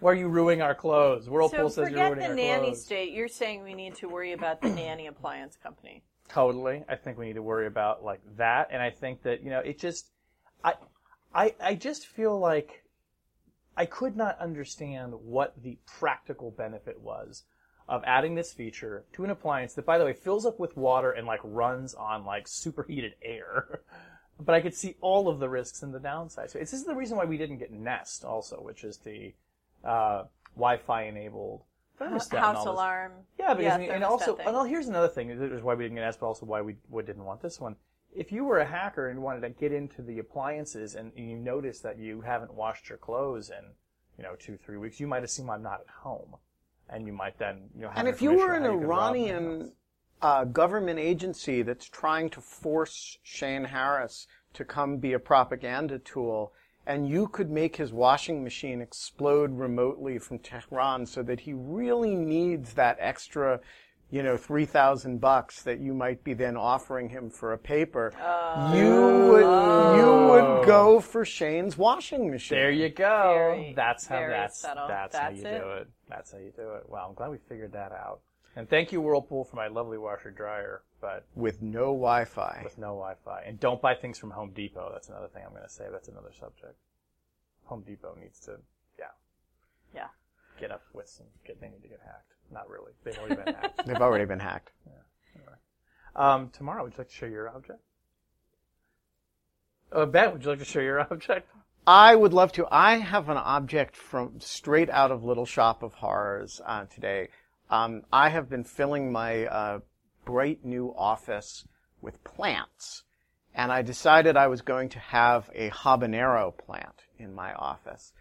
Why 0.00 0.12
are 0.12 0.14
you 0.14 0.28
ruining 0.28 0.62
our 0.62 0.74
clothes?" 0.74 1.28
Whirlpool 1.28 1.68
So 1.68 1.82
says 1.84 1.90
you're 1.90 2.00
ruining 2.00 2.00
our 2.00 2.14
clothes. 2.14 2.24
forget 2.24 2.36
the 2.36 2.62
nanny 2.62 2.74
state. 2.74 3.12
You're 3.12 3.28
saying 3.28 3.62
we 3.62 3.74
need 3.74 3.96
to 3.96 4.08
worry 4.08 4.32
about 4.32 4.62
the 4.62 4.70
nanny 4.70 5.06
appliance 5.14 5.58
company. 5.62 6.04
Totally. 6.26 6.82
I 6.88 6.96
think 6.96 7.18
we 7.18 7.26
need 7.26 7.34
to 7.34 7.42
worry 7.42 7.66
about 7.66 8.02
like 8.02 8.22
that. 8.38 8.68
And 8.70 8.80
I 8.80 8.88
think 8.88 9.24
that, 9.24 9.42
you 9.42 9.50
know, 9.50 9.58
it 9.58 9.78
just, 9.78 10.06
I, 10.64 10.72
I, 11.34 11.54
I 11.62 11.74
just 11.74 12.06
feel 12.06 12.38
like 12.38 12.82
I 13.76 13.84
could 13.84 14.16
not 14.16 14.38
understand 14.38 15.12
what 15.12 15.62
the 15.62 15.76
practical 15.84 16.50
benefit 16.50 16.98
was 16.98 17.44
of 17.90 18.02
adding 18.06 18.36
this 18.36 18.54
feature 18.54 19.04
to 19.12 19.24
an 19.24 19.28
appliance 19.28 19.74
that, 19.74 19.84
by 19.84 19.98
the 19.98 20.04
way, 20.06 20.14
fills 20.14 20.46
up 20.46 20.58
with 20.58 20.78
water 20.78 21.10
and 21.10 21.26
like 21.26 21.40
runs 21.44 21.92
on 21.92 22.24
like 22.24 22.48
superheated 22.48 23.16
air. 23.22 23.82
but 24.40 24.54
I 24.54 24.60
could 24.60 24.74
see 24.74 24.96
all 25.00 25.28
of 25.28 25.38
the 25.38 25.48
risks 25.48 25.82
and 25.82 25.94
the 25.94 26.00
downsides. 26.00 26.50
So 26.50 26.58
it's, 26.58 26.70
this 26.70 26.80
is 26.80 26.84
the 26.86 26.94
reason 26.94 27.16
why 27.16 27.24
we 27.24 27.38
didn't 27.38 27.58
get 27.58 27.72
Nest 27.72 28.24
also, 28.24 28.56
which 28.56 28.84
is 28.84 28.98
the, 28.98 29.32
uh, 29.84 30.24
Wi-Fi 30.56 31.04
enabled 31.04 31.62
thermostat 32.00 32.34
and 32.34 32.44
all 32.44 32.54
House 32.54 32.66
alarm. 32.66 33.12
yeah, 33.38 33.54
because 33.54 33.72
I 33.72 33.78
mean, 33.78 33.90
and 33.90 34.04
also, 34.04 34.36
thing. 34.36 34.46
and 34.46 34.54
well, 34.54 34.64
here's 34.64 34.88
another 34.88 35.08
thing. 35.08 35.28
This 35.28 35.52
is 35.52 35.62
why 35.62 35.74
we 35.74 35.84
didn't 35.84 35.96
get 35.96 36.02
Nest, 36.02 36.20
but 36.20 36.26
also 36.26 36.46
why 36.46 36.60
we, 36.60 36.76
we 36.88 37.02
didn't 37.02 37.24
want 37.24 37.42
this 37.42 37.60
one. 37.60 37.76
If 38.14 38.30
you 38.30 38.44
were 38.44 38.60
a 38.60 38.66
hacker 38.66 39.08
and 39.08 39.22
wanted 39.22 39.40
to 39.40 39.50
get 39.50 39.72
into 39.72 40.02
the 40.02 40.20
appliances 40.20 40.94
and 40.94 41.12
you 41.16 41.36
notice 41.36 41.80
that 41.80 41.98
you 41.98 42.20
haven't 42.20 42.54
washed 42.54 42.88
your 42.88 42.98
clothes 42.98 43.50
in, 43.50 43.64
you 44.16 44.22
know, 44.22 44.36
two, 44.38 44.56
three 44.56 44.76
weeks, 44.76 45.00
you 45.00 45.08
might 45.08 45.24
assume 45.24 45.50
I'm 45.50 45.62
not 45.62 45.80
at 45.80 45.88
home. 46.02 46.36
And 46.88 47.06
you 47.06 47.12
might 47.12 47.38
then, 47.38 47.70
you 47.74 47.82
know, 47.82 47.88
have 47.88 47.98
And 47.98 48.08
if 48.08 48.22
you 48.22 48.34
were 48.34 48.54
an 48.54 48.62
how 48.62 48.72
you 48.72 48.78
could 48.78 48.86
rob 48.86 49.14
my 49.14 49.18
Iranian 49.18 49.72
house. 50.24 50.42
uh, 50.42 50.44
government 50.44 50.98
agency 50.98 51.62
that's 51.62 51.88
trying 51.88 52.30
to 52.30 52.40
force 52.40 53.18
Shane 53.22 53.64
Harris 53.64 54.26
to 54.54 54.64
come 54.64 54.98
be 54.98 55.12
a 55.12 55.18
propaganda 55.18 55.98
tool, 55.98 56.52
and 56.86 57.08
you 57.08 57.26
could 57.28 57.50
make 57.50 57.76
his 57.76 57.92
washing 57.92 58.42
machine 58.44 58.80
explode 58.80 59.52
remotely 59.52 60.18
from 60.18 60.38
Tehran 60.38 61.06
so 61.06 61.22
that 61.22 61.40
he 61.40 61.52
really 61.52 62.14
needs 62.14 62.74
that 62.74 62.96
extra, 63.00 63.60
you 64.10 64.22
know, 64.22 64.36
three 64.36 64.66
thousand 64.66 65.18
bucks 65.20 65.62
that 65.62 65.80
you 65.80 65.94
might 65.94 66.22
be 66.22 66.34
then 66.34 66.56
offering 66.56 67.08
him 67.08 67.30
for 67.30 67.52
a 67.52 67.58
paper, 67.58 68.12
you 68.74 69.28
would 69.30 69.98
you 69.98 70.28
would 70.28 70.66
go 70.66 71.00
for 71.00 71.24
Shane's 71.24 71.76
washing 71.76 72.30
machine. 72.30 72.58
There 72.58 72.70
you 72.70 72.90
go. 72.90 73.32
Very, 73.34 73.72
that's 73.74 74.06
how 74.06 74.20
that's 74.28 74.60
subtle. 74.60 74.86
that's, 74.88 75.12
That's 75.14 75.24
how 75.24 75.30
you 75.30 75.46
it. 75.46 75.60
do 75.60 75.70
it. 75.70 75.88
That's 76.08 76.32
how 76.32 76.38
you 76.38 76.52
do 76.54 76.74
it. 76.74 76.84
Well, 76.88 77.06
I'm 77.08 77.14
glad 77.14 77.30
we 77.30 77.38
figured 77.38 77.72
that 77.72 77.92
out. 77.92 78.20
And 78.56 78.68
thank 78.68 78.92
you 78.92 79.00
Whirlpool 79.00 79.44
for 79.44 79.56
my 79.56 79.66
lovely 79.66 79.98
washer 79.98 80.30
dryer, 80.30 80.82
but 81.00 81.26
with 81.34 81.60
no 81.60 81.86
Wi-Fi. 81.86 82.60
with 82.62 82.78
no 82.78 82.88
Wi-Fi. 82.88 83.42
And 83.46 83.58
don't 83.58 83.82
buy 83.82 83.94
things 83.94 84.18
from 84.18 84.30
Home 84.30 84.52
Depot. 84.54 84.90
That's 84.92 85.08
another 85.08 85.28
thing 85.28 85.42
I'm 85.44 85.50
going 85.50 85.64
to 85.64 85.68
say. 85.68 85.86
That's 85.90 86.08
another 86.08 86.30
subject. 86.38 86.76
Home 87.64 87.82
Depot 87.86 88.16
needs 88.20 88.38
to, 88.40 88.58
yeah, 88.98 89.06
yeah. 89.94 90.06
get 90.60 90.70
up 90.70 90.82
with 90.92 91.08
some. 91.08 91.26
Get, 91.46 91.60
they 91.60 91.68
need 91.68 91.82
to 91.82 91.88
get 91.88 92.00
hacked. 92.04 92.32
Not 92.52 92.68
really. 92.68 92.92
They've 93.02 93.18
already 93.18 93.34
been 93.36 93.54
hacked. 93.54 93.80
They've 93.86 93.96
already 93.96 94.24
been 94.24 94.40
hacked. 94.40 94.72
Yeah. 94.86 96.34
Um, 96.34 96.50
Tamara, 96.50 96.84
would 96.84 96.92
you 96.92 96.98
like 96.98 97.08
to 97.08 97.14
show 97.14 97.26
your 97.26 97.48
object? 97.48 97.80
Uh, 99.90 100.06
Ben, 100.06 100.32
would 100.32 100.44
you 100.44 100.50
like 100.50 100.60
to 100.60 100.64
show 100.64 100.78
your 100.78 101.00
object? 101.10 101.48
I 101.88 102.14
would 102.14 102.32
love 102.32 102.52
to. 102.52 102.66
I 102.70 102.98
have 102.98 103.28
an 103.28 103.36
object 103.36 103.96
from 103.96 104.38
straight 104.38 104.88
out 104.90 105.10
of 105.10 105.24
Little 105.24 105.44
Shop 105.44 105.82
of 105.82 105.94
Horrors 105.94 106.60
uh, 106.64 106.84
today. 106.84 107.28
Um, 107.70 108.02
I 108.12 108.28
have 108.28 108.48
been 108.48 108.64
filling 108.64 109.10
my 109.10 109.46
uh, 109.46 109.78
bright 110.24 110.64
new 110.64 110.94
office 110.96 111.66
with 112.00 112.22
plants, 112.24 113.04
and 113.54 113.72
I 113.72 113.82
decided 113.82 114.36
I 114.36 114.48
was 114.48 114.62
going 114.62 114.88
to 114.90 114.98
have 114.98 115.50
a 115.54 115.70
habanero 115.70 116.56
plant 116.56 117.04
in 117.18 117.34
my 117.34 117.54
office. 117.54 118.12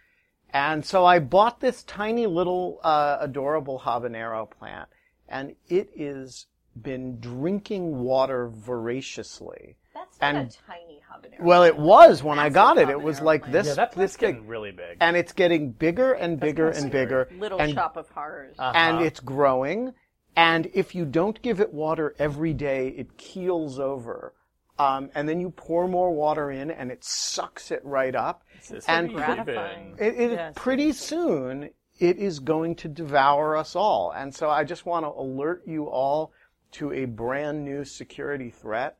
And 0.49 0.85
so 0.85 1.05
I 1.05 1.19
bought 1.19 1.59
this 1.59 1.83
tiny 1.83 2.27
little 2.27 2.79
uh, 2.83 3.17
adorable 3.19 3.79
habanero 3.79 4.49
plant, 4.49 4.89
and 5.27 5.55
it 5.67 5.89
is 5.95 6.47
been 6.79 7.19
drinking 7.19 7.99
water 7.99 8.47
voraciously. 8.47 9.77
That's 9.93 10.19
not 10.21 10.35
And- 10.35 10.49
a 10.49 10.71
tiny 10.71 11.01
habanero. 11.11 11.41
Well, 11.41 11.63
it 11.63 11.77
was 11.77 12.23
when 12.23 12.39
I 12.39 12.49
got 12.49 12.77
it. 12.77 12.89
It 12.89 13.01
was 13.01 13.21
like 13.21 13.45
this, 13.51 13.67
Yeah, 13.67 13.73
that 13.75 13.89
this 13.91 13.95
plant's 13.95 14.17
getting 14.17 14.47
really 14.47 14.71
big. 14.71 14.97
and 14.99 15.15
it's 15.15 15.33
getting 15.33 15.71
bigger 15.71 16.13
and 16.13 16.39
bigger 16.39 16.67
and 16.67 16.75
scary. 16.75 16.89
bigger. 16.89 17.29
Little 17.37 17.59
and, 17.61 17.73
shop 17.73 17.95
of 17.97 18.09
horrors. 18.09 18.55
Uh-huh. 18.57 18.71
and 18.75 19.01
it's 19.05 19.19
growing. 19.19 19.93
And 20.35 20.69
if 20.73 20.95
you 20.95 21.05
don't 21.05 21.39
give 21.43 21.59
it 21.59 21.71
water 21.73 22.15
every 22.17 22.53
day, 22.53 22.87
it 22.89 23.17
keels 23.17 23.79
over. 23.79 24.33
Um, 24.79 25.11
and 25.13 25.29
then 25.29 25.39
you 25.39 25.51
pour 25.51 25.87
more 25.87 26.11
water 26.11 26.49
in, 26.49 26.71
and 26.71 26.91
it 26.91 27.03
sucks 27.03 27.69
it 27.69 27.81
right 27.85 28.15
up. 28.15 28.43
It's 28.71 28.87
and 28.89 29.09
really 29.11 29.23
gratifying. 29.23 29.95
It, 29.99 30.15
it 30.19 30.31
Yes. 30.31 30.53
pretty 30.55 30.91
soon 30.93 31.69
it 31.99 32.17
is 32.17 32.39
going 32.39 32.75
to 32.77 32.87
devour 32.87 33.55
us 33.55 33.75
all. 33.75 34.11
And 34.11 34.33
so 34.33 34.49
I 34.49 34.63
just 34.63 34.87
want 34.87 35.05
to 35.05 35.09
alert 35.09 35.61
you 35.67 35.85
all 35.85 36.31
to 36.71 36.91
a 36.91 37.05
brand 37.05 37.63
new 37.63 37.85
security 37.85 38.49
threat, 38.49 38.97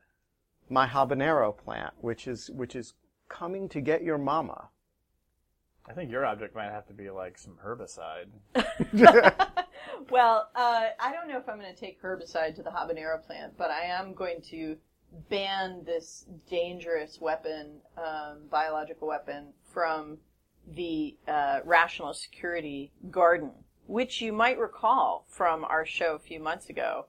my 0.68 0.86
habanero 0.86 1.56
plant, 1.56 1.92
which 2.00 2.26
is 2.26 2.50
which 2.50 2.74
is 2.74 2.94
coming 3.28 3.68
to 3.70 3.80
get 3.80 4.02
your 4.02 4.18
mama. 4.18 4.68
I 5.86 5.92
think 5.92 6.10
your 6.10 6.24
object 6.24 6.54
might 6.54 6.70
have 6.70 6.86
to 6.86 6.94
be 6.94 7.10
like 7.10 7.36
some 7.36 7.58
herbicide. 7.62 8.28
Well, 10.10 10.50
uh, 10.54 10.86
I 11.00 11.12
don't 11.12 11.28
know 11.28 11.38
if 11.38 11.48
I'm 11.48 11.58
going 11.58 11.72
to 11.72 11.78
take 11.78 12.00
herbicide 12.02 12.54
to 12.56 12.62
the 12.62 12.70
habanero 12.70 13.24
plant, 13.24 13.56
but 13.56 13.70
I 13.70 13.84
am 13.84 14.14
going 14.14 14.40
to 14.50 14.76
ban 15.30 15.82
this 15.84 16.26
dangerous 16.48 17.20
weapon, 17.20 17.80
um, 17.96 18.42
biological 18.50 19.08
weapon, 19.08 19.52
from 19.72 20.18
the 20.74 21.16
uh, 21.28 21.60
rational 21.64 22.14
security 22.14 22.92
garden, 23.10 23.50
which 23.86 24.20
you 24.20 24.32
might 24.32 24.58
recall 24.58 25.26
from 25.28 25.64
our 25.64 25.86
show 25.86 26.14
a 26.14 26.18
few 26.18 26.40
months 26.40 26.68
ago. 26.68 27.06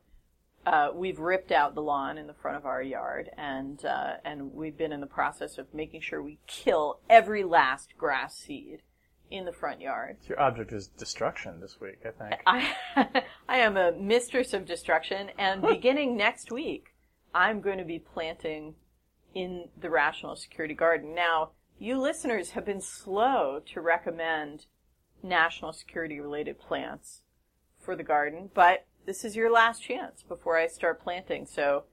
Uh, 0.65 0.89
we've 0.93 1.19
ripped 1.19 1.51
out 1.51 1.75
the 1.75 1.81
lawn 1.81 2.17
in 2.17 2.25
the 2.25 2.33
front 2.33 2.57
of 2.57 2.65
our 2.65 2.81
yard, 2.81 3.29
and 3.37 3.85
uh, 3.85 4.13
and 4.23 4.53
we've 4.53 4.77
been 4.77 4.91
in 4.91 4.99
the 4.99 5.07
process 5.07 5.57
of 5.57 5.71
making 5.73 6.01
sure 6.01 6.21
we 6.23 6.39
kill 6.47 6.99
every 7.09 7.43
last 7.43 7.93
grass 7.97 8.35
seed 8.35 8.81
in 9.29 9.45
the 9.45 9.51
front 9.51 9.79
yard. 9.79 10.17
Your 10.27 10.39
object 10.39 10.71
is 10.71 10.87
destruction 10.87 11.59
this 11.59 11.79
week, 11.79 11.99
I 12.05 12.09
think. 12.09 12.41
I 12.47 13.23
I 13.47 13.57
am 13.57 13.77
a 13.77 13.91
mistress 13.91 14.53
of 14.53 14.65
destruction, 14.65 15.29
and 15.37 15.61
beginning 15.61 16.17
next 16.17 16.51
week, 16.51 16.95
I'm 17.33 17.61
going 17.61 17.77
to 17.77 17.85
be 17.85 17.99
planting 17.99 18.73
in 19.35 19.67
the 19.79 19.89
Rational 19.89 20.35
Security 20.35 20.73
Garden. 20.73 21.13
Now, 21.13 21.51
you 21.77 21.99
listeners 21.99 22.51
have 22.51 22.65
been 22.65 22.81
slow 22.81 23.61
to 23.73 23.81
recommend 23.81 24.65
national 25.21 25.73
security 25.73 26.19
related 26.19 26.57
plants 26.57 27.21
for 27.79 27.95
the 27.95 28.03
garden, 28.03 28.49
but 28.53 28.85
this 29.05 29.23
is 29.25 29.35
your 29.35 29.51
last 29.51 29.81
chance 29.83 30.23
before 30.23 30.57
I 30.57 30.67
start 30.67 31.01
planting. 31.01 31.45
So, 31.45 31.83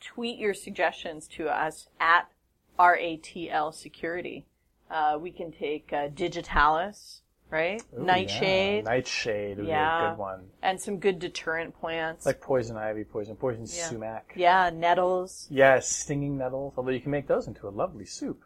tweet 0.00 0.38
your 0.38 0.54
suggestions 0.54 1.26
to 1.28 1.48
us 1.48 1.88
at 1.98 2.30
RATL 2.78 3.72
Security. 3.74 4.46
Uh, 4.90 5.18
we 5.20 5.30
can 5.30 5.52
take 5.52 5.92
uh, 5.92 6.08
digitalis, 6.08 7.22
right? 7.50 7.82
Ooh, 7.98 8.02
Nightshade, 8.02 8.84
Yeah. 8.84 8.90
Nightshade 8.90 9.56
would 9.58 9.66
be 9.66 9.68
Yeah. 9.70 10.06
a 10.06 10.10
good 10.10 10.18
one. 10.18 10.50
and 10.62 10.80
some 10.80 10.98
good 10.98 11.18
deterrent 11.18 11.78
plants. 11.78 12.26
Like 12.26 12.40
poison 12.40 12.76
ivy, 12.76 13.04
poison, 13.04 13.36
poison 13.36 13.62
Yeah. 13.66 13.86
sumac. 13.88 14.32
yeah, 14.36 14.70
nettles. 14.70 15.46
Yes, 15.50 15.88
stinging 15.88 16.38
nettles. 16.38 16.74
Although 16.76 16.90
you 16.92 17.00
can 17.00 17.10
make 17.12 17.26
those 17.28 17.46
into 17.46 17.68
a 17.68 17.70
lovely 17.70 18.04
soup. 18.06 18.44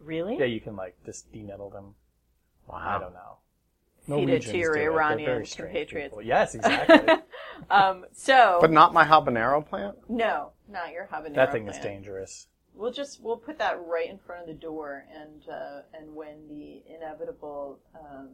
Really? 0.00 0.38
Yeah, 0.38 0.46
you 0.46 0.60
can 0.60 0.76
like 0.76 0.96
just 1.04 1.30
denettle 1.32 1.72
them. 1.72 1.94
Wow. 2.66 2.76
I 2.96 2.98
don't 3.00 3.12
know. 3.14 3.38
Feed 4.08 4.28
it 4.30 4.42
to 4.42 4.56
your 4.56 4.74
do 4.74 4.80
Iranian 4.80 5.26
very 5.26 5.46
compatriots. 5.46 6.10
people. 6.10 6.22
Yes, 6.22 6.54
exactly. 6.54 7.14
Um, 7.70 8.04
so 8.12 8.58
But 8.60 8.70
not 8.70 8.94
my 8.94 9.04
habanero 9.04 9.66
plant? 9.68 9.96
no, 10.08 10.52
not 10.68 10.92
your 10.92 11.08
habanero. 11.12 11.34
that 11.34 11.50
thing 11.52 11.66
is 11.68 11.76
dangerous. 11.78 12.46
We'll 12.72 12.92
just 12.92 13.20
we'll 13.20 13.36
put 13.36 13.58
that 13.58 13.78
right 13.84 14.08
in 14.08 14.16
front 14.18 14.42
of 14.42 14.46
the 14.46 14.54
door, 14.54 15.04
and 15.12 15.42
uh, 15.52 15.80
and 15.92 16.14
when 16.14 16.46
the 16.48 16.82
inevitable 16.94 17.80
um, 17.98 18.28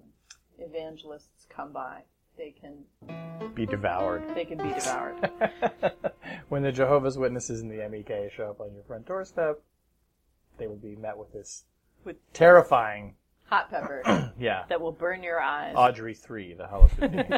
evangelists 0.59 1.47
come 1.49 1.73
by, 1.73 2.03
they 2.37 2.51
can 2.61 2.85
Be 3.55 3.65
devoured. 3.65 4.23
they 4.35 4.45
can 4.45 4.59
be 4.59 4.69
devoured. 4.75 5.31
when 6.51 6.63
the 6.63 6.71
Jehovah's 6.73 7.17
Witnesses 7.17 7.63
and 7.63 7.71
the 7.71 7.79
MEK 7.89 8.31
show 8.31 8.51
up 8.51 8.61
on 8.61 8.75
your 8.75 8.83
front 8.85 9.07
doorstep, 9.07 9.61
they 10.59 10.67
will 10.67 10.77
be 10.77 10.97
met 10.97 11.17
with 11.17 11.33
this 11.33 11.65
With- 12.05 12.17
terrifying, 12.35 13.15
Hot 13.47 13.71
pepper 13.71 14.33
yeah, 14.39 14.65
that 14.69 14.81
will 14.81 14.93
burn 14.93 15.23
your 15.23 15.41
eyes. 15.41 15.75
Audrey 15.77 16.15
3, 16.15 16.55
the 16.55 16.67
Holophony. 16.67 17.25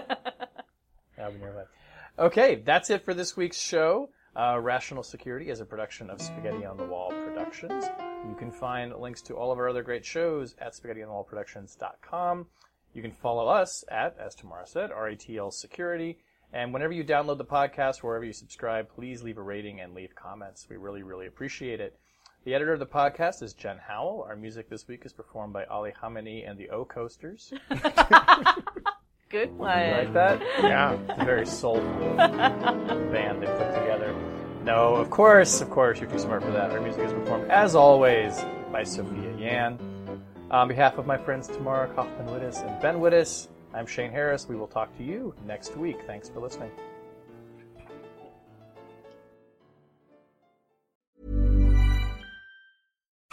okay, 2.19 2.57
that's 2.57 2.91
it 2.91 3.05
for 3.05 3.15
this 3.15 3.37
week's 3.37 3.61
show. 3.61 4.11
Uh, 4.37 4.59
Rational 4.61 5.03
Security 5.03 5.49
is 5.49 5.61
a 5.61 5.65
production 5.65 6.11
of 6.11 6.21
Spaghetti 6.21 6.67
on 6.67 6.77
the 6.77 6.85
Wall 6.85 7.11
Productions. 7.11 7.87
You 8.29 8.37
can 8.39 8.51
find 8.51 8.95
links 8.95 9.23
to 9.23 9.35
all 9.35 9.51
of 9.51 9.59
our 9.59 9.69
other 9.69 9.83
great 9.83 10.05
shows 10.05 10.55
at 10.59 10.75
spaghettionthewallproductions.com. 10.75 12.47
You 12.93 13.03
can 13.03 13.13
follow 13.13 13.49
us 13.49 13.85
at, 13.91 14.17
as 14.19 14.35
Tamara 14.35 14.67
said, 14.67 14.91
RATL 14.91 15.53
Security. 15.53 16.19
And 16.53 16.73
whenever 16.73 16.93
you 16.93 17.05
download 17.05 17.39
the 17.39 17.45
podcast, 17.45 18.03
wherever 18.03 18.25
you 18.25 18.33
subscribe, 18.33 18.89
please 18.89 19.23
leave 19.23 19.39
a 19.39 19.43
rating 19.43 19.81
and 19.81 19.95
leave 19.95 20.15
comments. 20.15 20.67
We 20.69 20.77
really, 20.77 21.03
really 21.03 21.27
appreciate 21.27 21.81
it. 21.81 21.99
The 22.47 22.55
editor 22.55 22.73
of 22.75 22.79
the 22.79 22.87
podcast 22.87 23.43
is 23.43 23.55
Jen 23.55 23.77
Howell. 23.77 24.25
Our 24.29 24.37
music 24.37 24.71
this 24.71 24.87
week 24.87 25.05
is 25.05 25.13
performed 25.13 25.53
by 25.53 25.65
Ali 25.65 25.91
Khamenei 25.91 26.49
and 26.49 26.57
the 26.57 26.71
O 26.71 26.85
Coasters. 26.85 27.53
Good 29.31 29.49
You 29.49 29.55
one. 29.57 29.91
like 29.91 30.13
that? 30.13 30.41
Yeah. 30.63 30.93
It's 31.09 31.21
a 31.23 31.25
very 31.25 31.45
soulful 31.45 32.15
band 32.17 33.43
they 33.43 33.47
put 33.47 33.75
together. 33.75 34.15
No, 34.63 34.95
of 34.95 35.11
course, 35.11 35.61
of 35.61 35.71
course, 35.71 35.99
you're 36.01 36.09
too 36.09 36.21
smart 36.21 36.45
for 36.45 36.53
that. 36.53 36.71
Our 36.71 36.81
music 36.81 37.07
is 37.07 37.13
performed, 37.13 37.51
as 37.51 37.75
always, 37.75 38.41
by 38.71 38.85
Sophia 38.85 39.37
Yan. 39.37 39.77
On 40.53 40.69
behalf 40.69 40.99
of 40.99 41.05
my 41.07 41.19
friends 41.19 41.49
Tamara 41.49 41.89
Cofman 41.97 42.29
Wittes 42.29 42.65
and 42.65 42.81
Ben 42.81 42.99
Wittes, 43.01 43.49
I'm 43.75 43.87
Shane 43.89 44.13
Harris. 44.13 44.47
We 44.49 44.55
will 44.55 44.69
talk 44.69 44.97
to 44.99 45.03
you 45.03 45.35
next 45.45 45.77
week. 45.77 45.97
Thanks 46.07 46.29
for 46.29 46.39
listening. 46.39 46.71